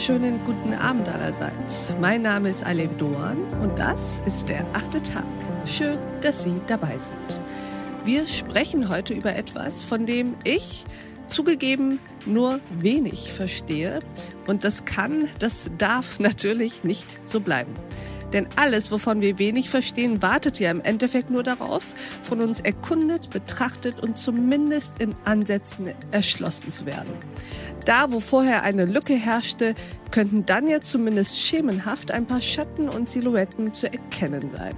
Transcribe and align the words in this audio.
wunderschönen 0.00 0.42
guten 0.44 0.72
Abend 0.72 1.10
allerseits. 1.10 1.92
Mein 2.00 2.22
Name 2.22 2.48
ist 2.48 2.64
Aleb 2.64 2.96
Doan 2.96 3.36
und 3.60 3.78
das 3.78 4.22
ist 4.24 4.48
der 4.48 4.64
achte 4.72 5.02
Tag. 5.02 5.26
Schön, 5.66 5.98
dass 6.22 6.42
Sie 6.42 6.58
dabei 6.66 6.96
sind. 6.96 7.42
Wir 8.06 8.26
sprechen 8.26 8.88
heute 8.88 9.12
über 9.12 9.36
etwas, 9.36 9.84
von 9.84 10.06
dem 10.06 10.36
ich 10.42 10.86
zugegeben 11.26 11.98
nur 12.24 12.60
wenig 12.78 13.30
verstehe. 13.30 13.98
Und 14.46 14.64
das 14.64 14.86
kann, 14.86 15.28
das 15.38 15.70
darf 15.76 16.18
natürlich 16.18 16.82
nicht 16.82 17.20
so 17.28 17.40
bleiben. 17.40 17.74
Denn 18.32 18.46
alles, 18.56 18.90
wovon 18.90 19.20
wir 19.20 19.38
wenig 19.38 19.70
verstehen, 19.70 20.22
wartet 20.22 20.60
ja 20.60 20.70
im 20.70 20.80
Endeffekt 20.80 21.30
nur 21.30 21.42
darauf, 21.42 21.86
von 22.22 22.40
uns 22.40 22.60
erkundet, 22.60 23.30
betrachtet 23.30 24.00
und 24.00 24.18
zumindest 24.18 24.94
in 25.00 25.14
Ansätzen 25.24 25.92
erschlossen 26.10 26.72
zu 26.72 26.86
werden. 26.86 27.12
Da, 27.84 28.12
wo 28.12 28.20
vorher 28.20 28.62
eine 28.62 28.84
Lücke 28.84 29.14
herrschte, 29.14 29.74
könnten 30.10 30.46
dann 30.46 30.68
ja 30.68 30.80
zumindest 30.80 31.38
schemenhaft 31.38 32.10
ein 32.10 32.26
paar 32.26 32.42
Schatten 32.42 32.88
und 32.88 33.08
Silhouetten 33.08 33.72
zu 33.72 33.92
erkennen 33.92 34.50
sein. 34.50 34.74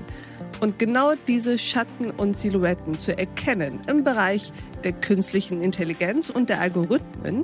Und 0.62 0.78
genau 0.78 1.14
diese 1.26 1.58
Schatten 1.58 2.12
und 2.12 2.38
Silhouetten 2.38 2.96
zu 2.96 3.18
erkennen 3.18 3.80
im 3.88 4.04
Bereich 4.04 4.52
der 4.84 4.92
künstlichen 4.92 5.60
Intelligenz 5.60 6.30
und 6.30 6.50
der 6.50 6.60
Algorithmen, 6.60 7.42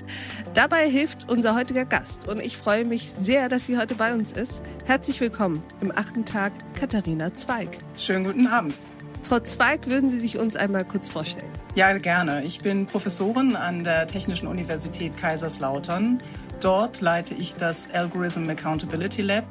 dabei 0.55 0.89
hilft 0.89 1.29
unser 1.29 1.57
heutiger 1.57 1.85
Gast. 1.85 2.29
Und 2.29 2.41
ich 2.41 2.57
freue 2.57 2.85
mich 2.85 3.11
sehr, 3.11 3.49
dass 3.49 3.67
sie 3.67 3.77
heute 3.77 3.97
bei 3.97 4.15
uns 4.15 4.31
ist. 4.31 4.63
Herzlich 4.87 5.21
willkommen 5.21 5.65
im 5.81 5.91
achten 5.91 6.25
Tag, 6.27 6.53
Katharina 6.79 7.35
Zweig. 7.35 7.79
Schönen 7.97 8.23
guten 8.23 8.47
Abend. 8.47 8.81
Frau 9.25 9.41
Zweig, 9.41 9.89
würden 9.89 10.11
Sie 10.11 10.21
sich 10.21 10.39
uns 10.39 10.55
einmal 10.55 10.85
kurz 10.85 11.11
vorstellen? 11.11 11.51
Ja, 11.75 11.99
gerne. 11.99 12.45
Ich 12.45 12.61
bin 12.61 12.87
Professorin 12.87 13.57
an 13.57 13.83
der 13.83 14.07
Technischen 14.07 14.47
Universität 14.47 15.17
Kaiserslautern. 15.17 16.19
Dort 16.61 17.01
leite 17.01 17.35
ich 17.35 17.57
das 17.57 17.91
Algorithm 17.93 18.49
Accountability 18.49 19.23
Lab 19.23 19.45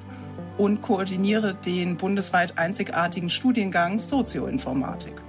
und 0.58 0.82
koordiniere 0.82 1.56
den 1.56 1.98
bundesweit 1.98 2.58
einzigartigen 2.58 3.30
Studiengang 3.30 4.00
Sozioinformatik. 4.00 5.22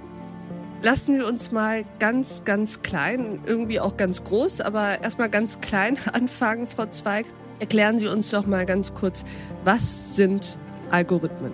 Lassen 0.81 1.17
wir 1.17 1.27
uns 1.27 1.51
mal 1.51 1.83
ganz, 1.99 2.43
ganz 2.45 2.81
klein, 2.81 3.41
irgendwie 3.45 3.79
auch 3.81 3.97
ganz 3.97 4.23
groß, 4.23 4.61
aber 4.61 5.01
erstmal 5.01 5.29
ganz 5.29 5.59
klein 5.59 5.97
anfangen, 6.13 6.67
Frau 6.67 6.85
Zweig. 6.85 7.25
Erklären 7.59 7.97
Sie 7.97 8.07
uns 8.07 8.29
doch 8.29 8.45
mal 8.45 8.65
ganz 8.65 8.93
kurz, 8.93 9.25
was 9.65 10.15
sind 10.15 10.57
Algorithmen? 10.89 11.51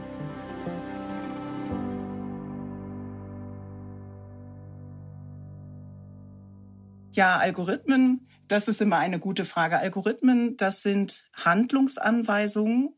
Ja, 7.13 7.37
Algorithmen, 7.37 8.27
das 8.47 8.67
ist 8.67 8.81
immer 8.81 8.97
eine 8.97 9.19
gute 9.19 9.45
Frage. 9.45 9.79
Algorithmen, 9.79 10.57
das 10.57 10.83
sind 10.83 11.23
Handlungsanweisungen, 11.33 12.93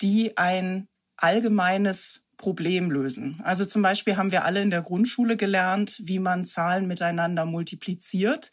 die 0.00 0.36
ein 0.36 0.88
allgemeines 1.16 2.22
Problem 2.36 2.90
lösen. 2.90 3.40
Also 3.42 3.64
zum 3.64 3.82
Beispiel 3.82 4.16
haben 4.16 4.30
wir 4.30 4.44
alle 4.44 4.62
in 4.62 4.70
der 4.70 4.82
Grundschule 4.82 5.36
gelernt, 5.36 6.00
wie 6.02 6.18
man 6.18 6.44
Zahlen 6.44 6.86
miteinander 6.86 7.46
multipliziert. 7.46 8.50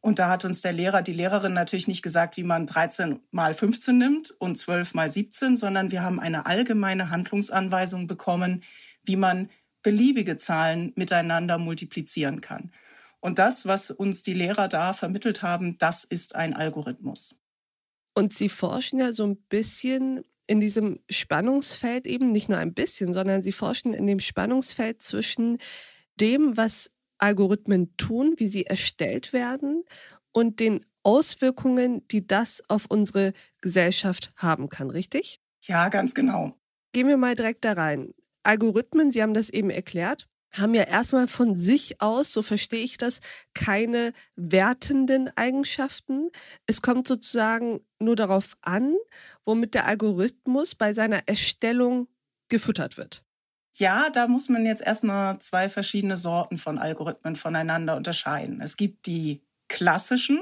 Und 0.00 0.18
da 0.18 0.28
hat 0.28 0.44
uns 0.44 0.62
der 0.62 0.72
Lehrer, 0.72 1.02
die 1.02 1.12
Lehrerin 1.12 1.52
natürlich 1.52 1.86
nicht 1.86 2.02
gesagt, 2.02 2.36
wie 2.36 2.42
man 2.42 2.66
13 2.66 3.20
mal 3.30 3.54
15 3.54 3.96
nimmt 3.96 4.30
und 4.38 4.56
12 4.56 4.94
mal 4.94 5.08
17, 5.08 5.56
sondern 5.56 5.90
wir 5.90 6.02
haben 6.02 6.18
eine 6.18 6.46
allgemeine 6.46 7.10
Handlungsanweisung 7.10 8.06
bekommen, 8.06 8.62
wie 9.04 9.16
man 9.16 9.50
beliebige 9.82 10.36
Zahlen 10.36 10.92
miteinander 10.96 11.58
multiplizieren 11.58 12.40
kann. 12.40 12.72
Und 13.20 13.38
das, 13.38 13.66
was 13.66 13.90
uns 13.90 14.22
die 14.22 14.32
Lehrer 14.32 14.68
da 14.68 14.94
vermittelt 14.94 15.42
haben, 15.42 15.76
das 15.78 16.04
ist 16.04 16.34
ein 16.34 16.54
Algorithmus. 16.54 17.36
Und 18.14 18.32
Sie 18.32 18.48
forschen 18.48 18.98
ja 18.98 19.12
so 19.12 19.26
ein 19.26 19.36
bisschen 19.36 20.24
in 20.50 20.60
diesem 20.60 20.98
Spannungsfeld 21.08 22.08
eben, 22.08 22.32
nicht 22.32 22.48
nur 22.48 22.58
ein 22.58 22.74
bisschen, 22.74 23.12
sondern 23.12 23.44
Sie 23.44 23.52
forschen 23.52 23.94
in 23.94 24.08
dem 24.08 24.18
Spannungsfeld 24.18 25.00
zwischen 25.00 25.58
dem, 26.20 26.56
was 26.56 26.90
Algorithmen 27.18 27.96
tun, 27.96 28.34
wie 28.38 28.48
sie 28.48 28.66
erstellt 28.66 29.32
werden 29.32 29.84
und 30.32 30.58
den 30.58 30.84
Auswirkungen, 31.02 32.06
die 32.08 32.26
das 32.26 32.62
auf 32.68 32.86
unsere 32.88 33.32
Gesellschaft 33.60 34.32
haben 34.36 34.68
kann, 34.68 34.90
richtig? 34.90 35.40
Ja, 35.62 35.88
ganz 35.88 36.14
genau. 36.14 36.58
Gehen 36.92 37.06
wir 37.06 37.16
mal 37.16 37.36
direkt 37.36 37.64
da 37.64 37.74
rein. 37.74 38.10
Algorithmen, 38.42 39.12
Sie 39.12 39.22
haben 39.22 39.34
das 39.34 39.50
eben 39.50 39.70
erklärt, 39.70 40.26
haben 40.52 40.74
ja 40.74 40.82
erstmal 40.82 41.28
von 41.28 41.56
sich 41.56 42.00
aus, 42.00 42.32
so 42.32 42.42
verstehe 42.42 42.82
ich 42.82 42.96
das, 42.96 43.20
keine 43.54 44.12
wertenden 44.36 45.30
Eigenschaften. 45.36 46.30
Es 46.66 46.82
kommt 46.82 47.06
sozusagen 47.08 47.80
nur 47.98 48.16
darauf 48.16 48.56
an, 48.62 48.94
womit 49.44 49.74
der 49.74 49.86
Algorithmus 49.86 50.74
bei 50.74 50.92
seiner 50.92 51.28
Erstellung 51.28 52.08
gefüttert 52.48 52.96
wird. 52.96 53.22
Ja, 53.76 54.10
da 54.10 54.26
muss 54.26 54.48
man 54.48 54.66
jetzt 54.66 54.82
erstmal 54.82 55.38
zwei 55.38 55.68
verschiedene 55.68 56.16
Sorten 56.16 56.58
von 56.58 56.78
Algorithmen 56.78 57.36
voneinander 57.36 57.96
unterscheiden. 57.96 58.60
Es 58.60 58.76
gibt 58.76 59.06
die 59.06 59.42
klassischen, 59.68 60.40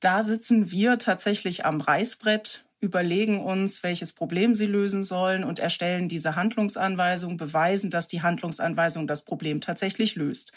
da 0.00 0.22
sitzen 0.22 0.70
wir 0.70 0.98
tatsächlich 0.98 1.64
am 1.64 1.80
Reißbrett 1.80 2.64
überlegen 2.80 3.40
uns, 3.40 3.82
welches 3.82 4.12
Problem 4.12 4.54
sie 4.54 4.66
lösen 4.66 5.02
sollen 5.02 5.44
und 5.44 5.58
erstellen 5.58 6.08
diese 6.08 6.36
Handlungsanweisung, 6.36 7.36
beweisen, 7.36 7.90
dass 7.90 8.06
die 8.06 8.22
Handlungsanweisung 8.22 9.06
das 9.06 9.24
Problem 9.24 9.60
tatsächlich 9.60 10.14
löst. 10.14 10.52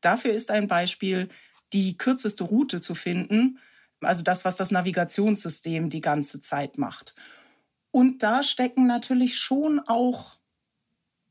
Dafür 0.00 0.32
ist 0.32 0.50
ein 0.50 0.68
Beispiel, 0.68 1.28
die 1.72 1.96
kürzeste 1.96 2.44
Route 2.44 2.80
zu 2.80 2.94
finden, 2.94 3.58
also 4.00 4.22
das, 4.22 4.44
was 4.44 4.56
das 4.56 4.70
Navigationssystem 4.70 5.90
die 5.90 6.00
ganze 6.00 6.40
Zeit 6.40 6.78
macht. 6.78 7.14
Und 7.90 8.22
da 8.22 8.42
stecken 8.42 8.86
natürlich 8.86 9.38
schon 9.38 9.80
auch 9.80 10.36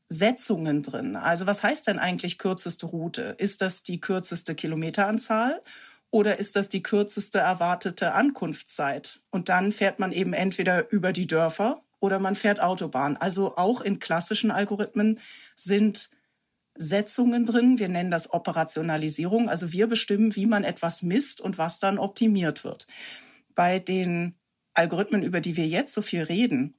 Setzungen 0.08 0.82
drin. 0.82 1.16
Also 1.16 1.46
was 1.46 1.62
heißt 1.62 1.86
denn 1.86 1.98
eigentlich 1.98 2.38
kürzeste 2.38 2.86
Route? 2.86 3.34
Ist 3.38 3.60
das 3.60 3.82
die 3.82 4.00
kürzeste 4.00 4.54
Kilometeranzahl? 4.54 5.62
Oder 6.14 6.38
ist 6.38 6.54
das 6.54 6.68
die 6.68 6.80
kürzeste 6.80 7.40
erwartete 7.40 8.14
Ankunftszeit? 8.14 9.20
Und 9.32 9.48
dann 9.48 9.72
fährt 9.72 9.98
man 9.98 10.12
eben 10.12 10.32
entweder 10.32 10.88
über 10.92 11.12
die 11.12 11.26
Dörfer 11.26 11.82
oder 11.98 12.20
man 12.20 12.36
fährt 12.36 12.62
Autobahn. 12.62 13.16
Also 13.16 13.56
auch 13.56 13.80
in 13.80 13.98
klassischen 13.98 14.52
Algorithmen 14.52 15.18
sind 15.56 16.10
Setzungen 16.76 17.46
drin. 17.46 17.80
Wir 17.80 17.88
nennen 17.88 18.12
das 18.12 18.32
Operationalisierung. 18.32 19.48
Also 19.48 19.72
wir 19.72 19.88
bestimmen, 19.88 20.36
wie 20.36 20.46
man 20.46 20.62
etwas 20.62 21.02
misst 21.02 21.40
und 21.40 21.58
was 21.58 21.80
dann 21.80 21.98
optimiert 21.98 22.62
wird. 22.62 22.86
Bei 23.56 23.80
den 23.80 24.36
Algorithmen, 24.72 25.24
über 25.24 25.40
die 25.40 25.56
wir 25.56 25.66
jetzt 25.66 25.94
so 25.94 26.00
viel 26.00 26.22
reden, 26.22 26.76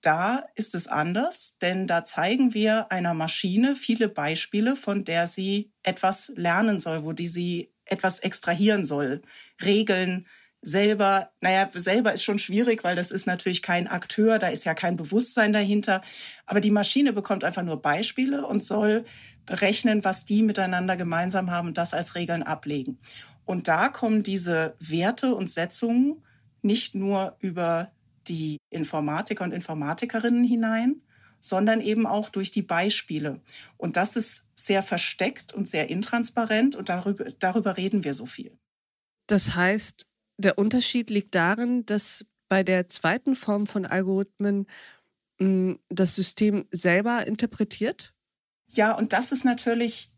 da 0.00 0.44
ist 0.54 0.76
es 0.76 0.86
anders, 0.86 1.56
denn 1.60 1.88
da 1.88 2.04
zeigen 2.04 2.54
wir 2.54 2.92
einer 2.92 3.14
Maschine 3.14 3.74
viele 3.74 4.08
Beispiele, 4.08 4.76
von 4.76 5.02
der 5.02 5.26
sie 5.26 5.72
etwas 5.82 6.32
lernen 6.36 6.78
soll, 6.78 7.02
wo 7.02 7.12
die 7.12 7.26
sie 7.26 7.74
etwas 7.90 8.18
extrahieren 8.20 8.84
soll. 8.84 9.22
Regeln 9.62 10.26
selber, 10.62 11.30
naja, 11.40 11.68
selber 11.72 12.12
ist 12.12 12.22
schon 12.22 12.38
schwierig, 12.38 12.84
weil 12.84 12.96
das 12.96 13.10
ist 13.10 13.26
natürlich 13.26 13.62
kein 13.62 13.86
Akteur, 13.86 14.38
da 14.38 14.48
ist 14.48 14.64
ja 14.64 14.74
kein 14.74 14.96
Bewusstsein 14.96 15.52
dahinter. 15.52 16.02
Aber 16.46 16.60
die 16.60 16.70
Maschine 16.70 17.12
bekommt 17.12 17.44
einfach 17.44 17.62
nur 17.62 17.80
Beispiele 17.80 18.46
und 18.46 18.62
soll 18.62 19.04
berechnen, 19.46 20.04
was 20.04 20.24
die 20.24 20.42
miteinander 20.42 20.96
gemeinsam 20.96 21.50
haben 21.50 21.68
und 21.68 21.78
das 21.78 21.94
als 21.94 22.14
Regeln 22.14 22.42
ablegen. 22.42 22.98
Und 23.44 23.68
da 23.68 23.88
kommen 23.88 24.22
diese 24.22 24.76
Werte 24.78 25.34
und 25.34 25.50
Setzungen 25.50 26.22
nicht 26.62 26.94
nur 26.94 27.36
über 27.40 27.90
die 28.28 28.58
Informatiker 28.70 29.44
und 29.44 29.52
Informatikerinnen 29.52 30.44
hinein, 30.44 31.02
sondern 31.40 31.80
eben 31.80 32.06
auch 32.06 32.28
durch 32.28 32.50
die 32.50 32.62
Beispiele. 32.62 33.40
Und 33.76 33.96
das 33.96 34.16
ist 34.16 34.46
sehr 34.54 34.82
versteckt 34.82 35.52
und 35.52 35.66
sehr 35.66 35.90
intransparent 35.90 36.76
und 36.76 36.88
darüber, 36.88 37.24
darüber 37.38 37.76
reden 37.76 38.04
wir 38.04 38.14
so 38.14 38.26
viel. 38.26 38.56
Das 39.26 39.54
heißt, 39.54 40.06
der 40.38 40.58
Unterschied 40.58 41.10
liegt 41.10 41.34
darin, 41.34 41.86
dass 41.86 42.24
bei 42.48 42.62
der 42.62 42.88
zweiten 42.88 43.36
Form 43.36 43.66
von 43.66 43.86
Algorithmen 43.86 44.66
mh, 45.38 45.46
hm, 45.46 45.78
das 45.88 46.14
System 46.14 46.66
selber 46.70 47.26
interpretiert? 47.26 48.12
Ja, 48.68 48.92
und 48.92 49.12
das 49.12 49.32
ist 49.32 49.44
natürlich 49.44 50.12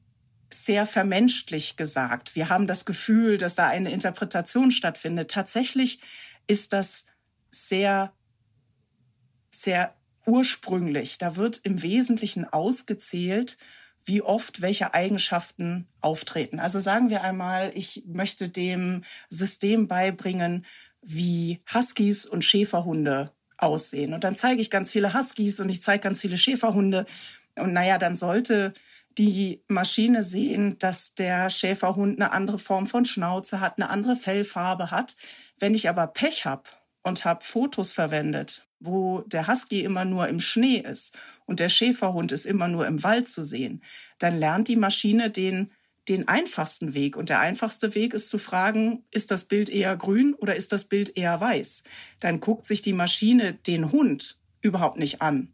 sehr 0.52 0.86
vermenschlich 0.86 1.76
gesagt. 1.76 2.34
Wir 2.34 2.48
haben 2.48 2.66
das 2.66 2.84
Gefühl, 2.84 3.38
dass 3.38 3.54
da 3.54 3.68
eine 3.68 3.90
Interpretation 3.90 4.70
stattfindet. 4.70 5.30
Tatsächlich 5.30 6.00
ist 6.46 6.72
das 6.72 7.06
sehr, 7.50 8.12
sehr 9.50 9.94
ursprünglich. 10.26 11.18
Da 11.18 11.36
wird 11.36 11.60
im 11.64 11.82
Wesentlichen 11.82 12.44
ausgezählt, 12.44 13.56
wie 14.04 14.22
oft 14.22 14.60
welche 14.60 14.94
Eigenschaften 14.94 15.86
auftreten. 16.00 16.58
Also 16.58 16.80
sagen 16.80 17.08
wir 17.10 17.22
einmal, 17.22 17.72
ich 17.74 18.04
möchte 18.06 18.48
dem 18.48 19.02
System 19.28 19.86
beibringen, 19.86 20.66
wie 21.02 21.60
Huskies 21.72 22.26
und 22.26 22.44
Schäferhunde 22.44 23.32
aussehen. 23.56 24.12
Und 24.12 24.24
dann 24.24 24.34
zeige 24.34 24.60
ich 24.60 24.70
ganz 24.70 24.90
viele 24.90 25.14
Huskies 25.14 25.60
und 25.60 25.68
ich 25.68 25.82
zeige 25.82 26.02
ganz 26.02 26.20
viele 26.20 26.36
Schäferhunde. 26.36 27.06
Und 27.56 27.72
naja, 27.72 27.98
dann 27.98 28.16
sollte 28.16 28.72
die 29.18 29.62
Maschine 29.68 30.22
sehen, 30.22 30.78
dass 30.78 31.14
der 31.14 31.50
Schäferhund 31.50 32.18
eine 32.20 32.32
andere 32.32 32.58
Form 32.58 32.86
von 32.86 33.04
Schnauze 33.04 33.60
hat, 33.60 33.78
eine 33.78 33.90
andere 33.90 34.16
Fellfarbe 34.16 34.90
hat. 34.90 35.16
Wenn 35.58 35.74
ich 35.74 35.88
aber 35.88 36.06
Pech 36.06 36.44
habe 36.44 36.62
und 37.02 37.24
habe 37.24 37.44
Fotos 37.44 37.92
verwendet, 37.92 38.66
wo 38.84 39.20
der 39.22 39.48
Husky 39.48 39.82
immer 39.82 40.04
nur 40.04 40.28
im 40.28 40.40
Schnee 40.40 40.78
ist 40.78 41.16
und 41.46 41.60
der 41.60 41.68
Schäferhund 41.68 42.32
ist 42.32 42.46
immer 42.46 42.68
nur 42.68 42.86
im 42.86 43.02
Wald 43.02 43.28
zu 43.28 43.42
sehen, 43.42 43.82
dann 44.18 44.38
lernt 44.38 44.68
die 44.68 44.76
Maschine 44.76 45.30
den 45.30 45.70
den 46.08 46.26
einfachsten 46.26 46.94
Weg. 46.94 47.16
Und 47.16 47.28
der 47.28 47.40
einfachste 47.40 47.94
Weg 47.94 48.14
ist 48.14 48.28
zu 48.28 48.38
fragen, 48.38 49.04
ist 49.10 49.30
das 49.30 49.44
Bild 49.44 49.70
eher 49.70 49.96
grün 49.96 50.34
oder 50.34 50.56
ist 50.56 50.72
das 50.72 50.84
Bild 50.84 51.16
eher 51.16 51.40
weiß? 51.40 51.84
Dann 52.20 52.40
guckt 52.40 52.64
sich 52.64 52.82
die 52.82 52.92
Maschine 52.92 53.54
den 53.54 53.92
Hund 53.92 54.38
überhaupt 54.62 54.98
nicht 54.98 55.22
an. 55.22 55.52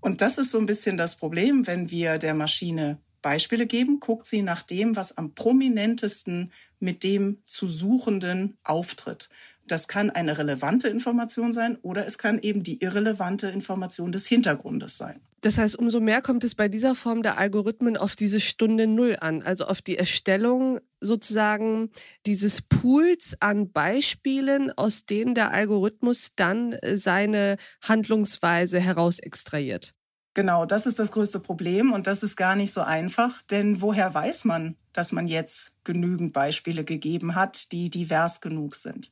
Und 0.00 0.20
das 0.20 0.38
ist 0.38 0.50
so 0.50 0.58
ein 0.58 0.66
bisschen 0.66 0.96
das 0.96 1.16
Problem, 1.16 1.66
wenn 1.66 1.90
wir 1.90 2.18
der 2.18 2.34
Maschine 2.34 2.98
Beispiele 3.20 3.66
geben, 3.66 4.00
guckt 4.00 4.26
sie 4.26 4.42
nach 4.42 4.62
dem, 4.62 4.96
was 4.96 5.16
am 5.16 5.34
prominentesten 5.34 6.52
mit 6.80 7.04
dem 7.04 7.38
zu 7.46 7.68
Suchenden 7.68 8.58
auftritt. 8.64 9.28
Das 9.68 9.88
kann 9.88 10.10
eine 10.10 10.38
relevante 10.38 10.88
Information 10.88 11.52
sein 11.52 11.78
oder 11.82 12.06
es 12.06 12.18
kann 12.18 12.38
eben 12.38 12.62
die 12.62 12.82
irrelevante 12.82 13.48
Information 13.48 14.12
des 14.12 14.26
Hintergrundes 14.26 14.98
sein. 14.98 15.20
Das 15.42 15.58
heißt, 15.58 15.76
umso 15.76 15.98
mehr 15.98 16.22
kommt 16.22 16.44
es 16.44 16.54
bei 16.54 16.68
dieser 16.68 16.94
Form 16.94 17.22
der 17.22 17.36
Algorithmen 17.36 17.96
auf 17.96 18.14
diese 18.14 18.38
Stunde 18.38 18.86
Null 18.86 19.16
an, 19.20 19.42
also 19.42 19.66
auf 19.66 19.82
die 19.82 19.98
Erstellung 19.98 20.78
sozusagen 21.00 21.90
dieses 22.26 22.62
Pools 22.62 23.36
an 23.40 23.72
Beispielen, 23.72 24.70
aus 24.76 25.04
denen 25.04 25.34
der 25.34 25.50
Algorithmus 25.50 26.30
dann 26.36 26.74
äh, 26.74 26.96
seine 26.96 27.56
Handlungsweise 27.82 28.78
heraus 28.78 29.18
extrahiert. 29.18 29.94
Genau, 30.34 30.64
das 30.64 30.86
ist 30.86 30.98
das 30.98 31.10
größte 31.12 31.40
Problem 31.40 31.92
und 31.92 32.06
das 32.06 32.22
ist 32.22 32.36
gar 32.36 32.54
nicht 32.54 32.72
so 32.72 32.80
einfach, 32.80 33.42
denn 33.42 33.82
woher 33.82 34.14
weiß 34.14 34.44
man, 34.44 34.76
dass 34.92 35.12
man 35.12 35.26
jetzt 35.26 35.72
genügend 35.84 36.32
Beispiele 36.32 36.84
gegeben 36.84 37.34
hat, 37.34 37.72
die 37.72 37.90
divers 37.90 38.40
genug 38.40 38.76
sind? 38.76 39.10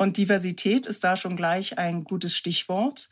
Und 0.00 0.16
Diversität 0.16 0.86
ist 0.86 1.04
da 1.04 1.14
schon 1.14 1.36
gleich 1.36 1.76
ein 1.76 2.04
gutes 2.04 2.34
Stichwort, 2.34 3.10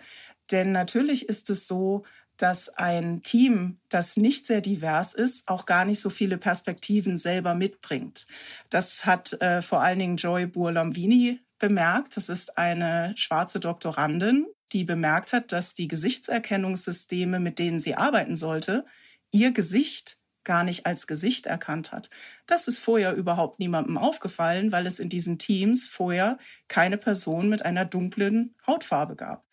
denn 0.51 0.73
natürlich 0.73 1.29
ist 1.29 1.51
es 1.51 1.67
so, 1.67 2.07
dass 2.39 2.71
ein 2.71 3.23
Team, 3.23 3.79
das 3.91 4.17
nicht 4.17 4.47
sehr 4.47 4.63
divers 4.63 5.13
ist, 5.13 5.49
auch 5.49 5.67
gar 5.67 5.85
nicht 5.85 6.01
so 6.01 6.09
viele 6.09 6.39
Perspektiven 6.39 7.19
selber 7.19 7.55
mitbringt. 7.55 8.27
Das 8.71 9.05
hat 9.05 9.35
äh, 9.43 9.61
vor 9.61 9.83
allen 9.83 9.99
Dingen 9.99 10.17
Joy 10.17 10.47
Burlambini 10.47 11.41
bemerkt. 11.59 12.17
Das 12.17 12.31
ist 12.31 12.57
eine 12.57 13.13
schwarze 13.19 13.61
Doktorandin, 13.61 14.47
die 14.73 14.85
bemerkt 14.85 15.35
hat, 15.35 15.53
dass 15.53 15.75
die 15.75 15.89
Gesichtserkennungssysteme, 15.89 17.39
mit 17.39 17.59
denen 17.59 17.81
sie 17.81 17.97
arbeiten 17.97 18.35
sollte, 18.35 18.87
ihr 19.31 19.53
Gesicht 19.53 20.18
gar 20.49 20.65
nicht 20.65 20.85
als 20.87 21.07
Gesicht 21.07 21.45
erkannt 21.45 21.93
hat. 21.93 22.09
Das 22.47 22.69
ist 22.69 22.79
vorher 22.79 23.13
überhaupt 23.13 23.59
niemandem 23.59 23.99
aufgefallen, 23.99 24.73
weil 24.73 24.87
es 24.87 24.99
in 24.99 25.11
diesen 25.11 25.39
Teams 25.39 25.87
vorher 25.87 26.39
keine 26.69 26.97
Person 26.97 27.51
mit 27.51 27.67
einer 27.67 27.85
dunklen 27.85 28.55
Hautfarbe 28.67 29.15
gab. 29.15 29.45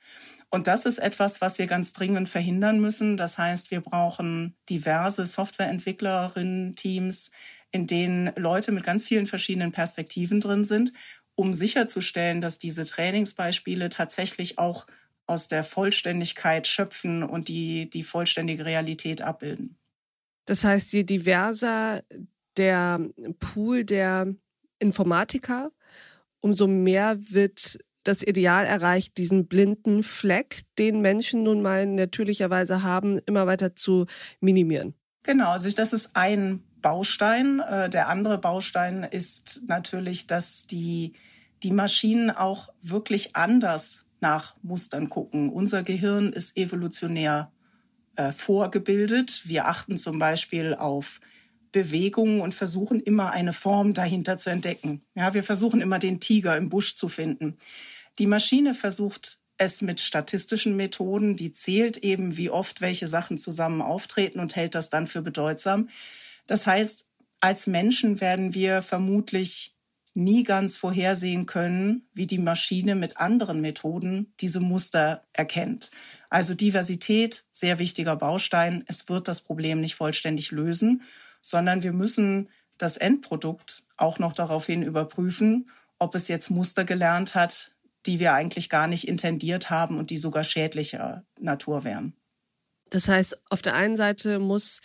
Und 0.49 0.67
das 0.67 0.85
ist 0.85 0.99
etwas, 0.99 1.41
was 1.41 1.59
wir 1.59 1.67
ganz 1.67 1.91
dringend 1.91 2.29
verhindern 2.29 2.79
müssen. 2.79 3.17
Das 3.17 3.37
heißt, 3.37 3.71
wir 3.71 3.81
brauchen 3.81 4.55
diverse 4.69 5.25
Softwareentwicklerinnen-Teams, 5.25 7.31
in 7.71 7.87
denen 7.87 8.31
Leute 8.37 8.71
mit 8.71 8.85
ganz 8.85 9.03
vielen 9.03 9.27
verschiedenen 9.27 9.73
Perspektiven 9.73 10.39
drin 10.39 10.63
sind, 10.63 10.93
um 11.35 11.53
sicherzustellen, 11.53 12.39
dass 12.39 12.57
diese 12.57 12.85
Trainingsbeispiele 12.85 13.89
tatsächlich 13.89 14.59
auch 14.59 14.87
aus 15.27 15.49
der 15.49 15.65
Vollständigkeit 15.65 16.67
schöpfen 16.67 17.21
und 17.21 17.49
die, 17.49 17.89
die 17.89 18.03
vollständige 18.03 18.63
Realität 18.63 19.21
abbilden. 19.21 19.77
Das 20.45 20.63
heißt, 20.63 20.93
je 20.93 21.03
diverser 21.03 22.01
der 22.57 22.99
Pool 23.39 23.83
der 23.83 24.33
Informatiker, 24.79 25.71
umso 26.39 26.67
mehr 26.67 27.17
wird 27.31 27.79
das 28.03 28.21
Ideal 28.21 28.65
erreicht, 28.65 29.17
diesen 29.17 29.47
blinden 29.47 30.03
Fleck, 30.03 30.61
den 30.77 31.01
Menschen 31.01 31.43
nun 31.43 31.61
mal 31.61 31.87
natürlicherweise 31.87 32.83
haben, 32.83 33.19
immer 33.25 33.47
weiter 33.47 33.75
zu 33.75 34.05
minimieren. 34.39 34.93
Genau, 35.23 35.49
also 35.49 35.69
das 35.71 35.91
ist 35.91 36.15
ein 36.15 36.63
Baustein. 36.81 37.59
Äh, 37.61 37.89
der 37.89 38.09
andere 38.09 38.37
Baustein 38.37 39.03
ist 39.03 39.63
natürlich, 39.67 40.27
dass 40.27 40.67
die, 40.67 41.13
die 41.63 41.71
Maschinen 41.71 42.29
auch 42.29 42.69
wirklich 42.79 43.35
anders 43.35 44.05
nach 44.19 44.55
Mustern 44.61 45.09
gucken. 45.09 45.49
Unser 45.49 45.81
Gehirn 45.81 46.31
ist 46.31 46.55
evolutionär 46.57 47.51
äh, 48.17 48.31
vorgebildet. 48.31 49.41
Wir 49.45 49.67
achten 49.67 49.97
zum 49.97 50.19
Beispiel 50.19 50.73
auf 50.73 51.19
Bewegungen 51.71 52.41
und 52.41 52.55
versuchen 52.55 53.01
immer 53.01 53.31
eine 53.31 53.51
Form 53.51 53.93
dahinter 53.93 54.37
zu 54.37 54.49
entdecken. 54.49 55.01
Ja, 55.13 55.33
wir 55.33 55.43
versuchen 55.43 55.81
immer 55.81 55.99
den 55.99 56.19
Tiger 56.19 56.55
im 56.55 56.69
Busch 56.69 56.95
zu 56.95 57.09
finden. 57.09 57.57
Die 58.17 58.27
Maschine 58.27 58.73
versucht 58.73 59.39
es 59.57 59.81
mit 59.81 59.99
statistischen 59.99 60.75
Methoden, 60.75 61.35
die 61.35 61.51
zählt 61.51 61.97
eben, 61.97 62.37
wie 62.37 62.49
oft 62.49 62.81
welche 62.81 63.07
Sachen 63.07 63.37
zusammen 63.37 63.81
auftreten 63.81 64.39
und 64.39 64.55
hält 64.55 64.75
das 64.75 64.89
dann 64.89 65.07
für 65.07 65.21
bedeutsam. 65.21 65.89
Das 66.47 66.67
heißt, 66.67 67.07
als 67.41 67.67
Menschen 67.67 68.21
werden 68.21 68.53
wir 68.53 68.81
vermutlich 68.81 69.74
nie 70.15 70.43
ganz 70.43 70.77
vorhersehen 70.77 71.45
können, 71.45 72.07
wie 72.13 72.25
die 72.25 72.39
Maschine 72.39 72.95
mit 72.95 73.17
anderen 73.17 73.61
Methoden 73.61 74.33
diese 74.39 74.61
Muster 74.61 75.23
erkennt. 75.33 75.91
Also 76.29 76.53
Diversität, 76.55 77.43
sehr 77.51 77.79
wichtiger 77.79 78.15
Baustein. 78.15 78.83
Es 78.87 79.09
wird 79.09 79.27
das 79.27 79.41
Problem 79.41 79.81
nicht 79.81 79.95
vollständig 79.95 80.51
lösen, 80.51 81.03
sondern 81.41 81.83
wir 81.83 81.93
müssen 81.93 82.49
das 82.77 82.97
Endprodukt 82.97 83.83
auch 83.97 84.17
noch 84.17 84.33
daraufhin 84.33 84.83
überprüfen, 84.83 85.69
ob 85.99 86.15
es 86.15 86.27
jetzt 86.27 86.49
Muster 86.49 86.85
gelernt 86.85 87.35
hat, 87.35 87.73
die 88.05 88.19
wir 88.19 88.33
eigentlich 88.33 88.69
gar 88.69 88.87
nicht 88.87 89.07
intendiert 89.07 89.69
haben 89.69 89.97
und 89.97 90.09
die 90.09 90.17
sogar 90.17 90.43
schädlicher 90.43 91.23
Natur 91.39 91.83
wären. 91.83 92.13
Das 92.89 93.07
heißt, 93.07 93.41
auf 93.49 93.61
der 93.61 93.75
einen 93.75 93.95
Seite 93.95 94.39
muss 94.39 94.81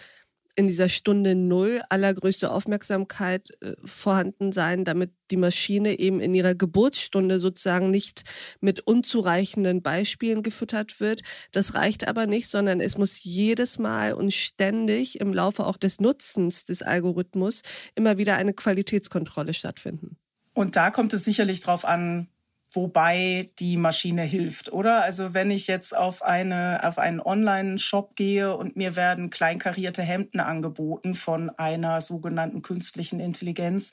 in 0.57 0.67
dieser 0.67 0.89
Stunde 0.89 1.35
Null 1.35 1.83
allergrößte 1.89 2.51
Aufmerksamkeit 2.51 3.51
äh, 3.61 3.75
vorhanden 3.85 4.53
sein, 4.53 4.85
damit 4.85 5.13
die 5.31 5.37
Maschine 5.37 5.99
eben 5.99 6.21
in 6.21 6.35
ihrer 6.35 6.55
Geburtsstunde 6.55 7.39
sozusagen 7.39 7.91
nicht 7.91 8.25
mit 8.61 8.81
unzureichenden 8.81 9.83
Beispielen 9.83 10.43
gefüttert 10.43 11.01
wird. 11.01 11.23
Das 11.53 11.75
reicht 11.75 12.09
aber 12.09 12.27
nicht, 12.27 12.49
sondern 12.49 12.81
es 12.81 12.99
muss 12.99 13.23
jedes 13.23 13.79
Mal 13.79 14.13
und 14.13 14.33
ständig 14.33 15.21
im 15.21 15.33
Laufe 15.33 15.67
auch 15.67 15.77
des 15.77 16.01
Nutzens 16.01 16.65
des 16.65 16.83
Algorithmus 16.83 17.63
immer 17.95 18.19
wieder 18.19 18.37
eine 18.37 18.55
Qualitätskontrolle 18.55 19.55
stattfinden. 19.55 20.17
Und 20.53 20.77
da 20.77 20.91
kommt 20.91 21.13
es 21.13 21.25
sicherlich 21.25 21.61
darauf 21.61 21.85
an, 21.85 22.29
wobei 22.73 23.51
die 23.59 23.77
Maschine 23.77 24.23
hilft, 24.23 24.73
oder? 24.73 25.03
Also 25.03 25.35
wenn 25.35 25.51
ich 25.51 25.67
jetzt 25.67 25.97
auf 25.97 26.23
eine 26.23 26.81
auf 26.85 26.99
einen 26.99 27.21
Online-Shop 27.21 28.15
gehe 28.17 28.57
und 28.57 28.77
mir 28.77 28.97
werden 28.97 29.31
kleinkarierte 29.31 30.03
Hemden 30.03 30.41
angeboten 30.41 31.15
von 31.15 31.51
einer 31.51 32.01
sogenannten 32.01 32.63
künstlichen 32.63 33.21
Intelligenz, 33.21 33.93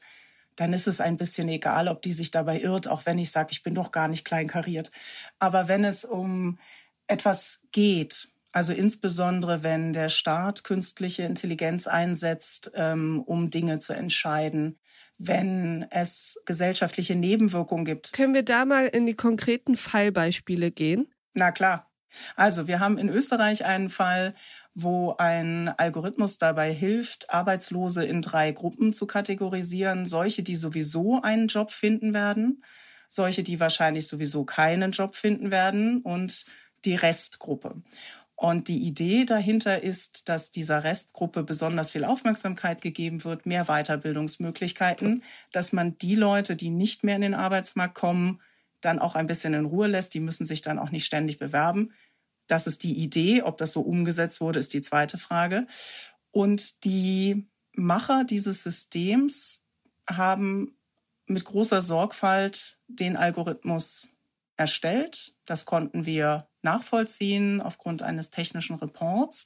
dann 0.55 0.73
ist 0.73 0.87
es 0.87 1.01
ein 1.01 1.17
bisschen 1.17 1.49
egal, 1.49 1.87
ob 1.87 2.01
die 2.01 2.11
sich 2.11 2.31
dabei 2.31 2.59
irrt, 2.59 2.87
auch 2.87 3.05
wenn 3.05 3.19
ich 3.19 3.31
sage, 3.31 3.49
ich 3.51 3.63
bin 3.63 3.75
doch 3.75 3.91
gar 3.91 4.07
nicht 4.07 4.25
kleinkariert. 4.25 4.91
Aber 5.39 5.67
wenn 5.67 5.85
es 5.85 6.03
um 6.03 6.59
etwas 7.07 7.61
geht, 7.71 8.29
also 8.51 8.73
insbesondere 8.73 9.61
wenn 9.61 9.93
der 9.93 10.09
Staat 10.09 10.63
künstliche 10.63 11.23
Intelligenz 11.23 11.85
einsetzt, 11.85 12.71
ähm, 12.73 13.21
um 13.25 13.51
Dinge 13.51 13.79
zu 13.79 13.93
entscheiden, 13.93 14.79
wenn 15.17 15.85
es 15.89 16.39
gesellschaftliche 16.45 17.15
Nebenwirkungen 17.15 17.85
gibt. 17.85 18.13
Können 18.13 18.33
wir 18.33 18.43
da 18.43 18.65
mal 18.65 18.85
in 18.87 19.05
die 19.05 19.15
konkreten 19.15 19.75
Fallbeispiele 19.75 20.71
gehen? 20.71 21.07
Na 21.33 21.51
klar. 21.51 21.89
Also 22.35 22.67
wir 22.67 22.79
haben 22.79 22.97
in 22.97 23.09
Österreich 23.09 23.65
einen 23.65 23.89
Fall, 23.89 24.33
wo 24.73 25.15
ein 25.17 25.69
Algorithmus 25.69 26.37
dabei 26.37 26.71
hilft, 26.71 27.29
Arbeitslose 27.31 28.05
in 28.05 28.21
drei 28.21 28.51
Gruppen 28.51 28.93
zu 28.93 29.07
kategorisieren. 29.07 30.05
Solche, 30.05 30.43
die 30.43 30.55
sowieso 30.55 31.21
einen 31.21 31.47
Job 31.47 31.71
finden 31.71 32.13
werden, 32.13 32.63
solche, 33.07 33.43
die 33.43 33.59
wahrscheinlich 33.59 34.07
sowieso 34.07 34.45
keinen 34.45 34.91
Job 34.91 35.15
finden 35.15 35.51
werden 35.51 36.01
und 36.01 36.45
die 36.85 36.95
Restgruppe. 36.95 37.81
Und 38.39 38.67
die 38.67 38.83
Idee 38.83 39.25
dahinter 39.25 39.81
ist, 39.81 40.29
dass 40.29 40.51
dieser 40.51 40.83
Restgruppe 40.83 41.41
besonders 41.41 41.89
viel 41.89 42.05
Aufmerksamkeit 42.05 42.81
gegeben 42.81 43.23
wird, 43.23 43.47
mehr 43.47 43.65
Weiterbildungsmöglichkeiten, 43.65 45.23
dass 45.51 45.73
man 45.73 45.97
die 45.97 46.13
Leute, 46.13 46.55
die 46.55 46.69
nicht 46.69 47.03
mehr 47.03 47.15
in 47.15 47.23
den 47.23 47.33
Arbeitsmarkt 47.33 47.95
kommen, 47.95 48.39
dann 48.79 48.99
auch 48.99 49.15
ein 49.15 49.25
bisschen 49.25 49.55
in 49.55 49.65
Ruhe 49.65 49.87
lässt. 49.87 50.13
Die 50.13 50.19
müssen 50.19 50.45
sich 50.45 50.61
dann 50.61 50.77
auch 50.77 50.91
nicht 50.91 51.05
ständig 51.05 51.39
bewerben. 51.39 51.93
Das 52.45 52.67
ist 52.67 52.83
die 52.83 52.93
Idee. 52.93 53.41
Ob 53.41 53.57
das 53.57 53.71
so 53.71 53.81
umgesetzt 53.81 54.39
wurde, 54.39 54.59
ist 54.59 54.71
die 54.71 54.81
zweite 54.81 55.17
Frage. 55.17 55.65
Und 56.29 56.83
die 56.85 57.47
Macher 57.73 58.23
dieses 58.23 58.61
Systems 58.61 59.65
haben 60.07 60.77
mit 61.25 61.43
großer 61.43 61.81
Sorgfalt 61.81 62.77
den 62.87 63.17
Algorithmus 63.17 64.15
erstellt. 64.57 65.35
Das 65.45 65.65
konnten 65.65 66.05
wir 66.05 66.47
nachvollziehen 66.61 67.61
aufgrund 67.61 68.01
eines 68.01 68.29
technischen 68.29 68.75
Reports. 68.75 69.45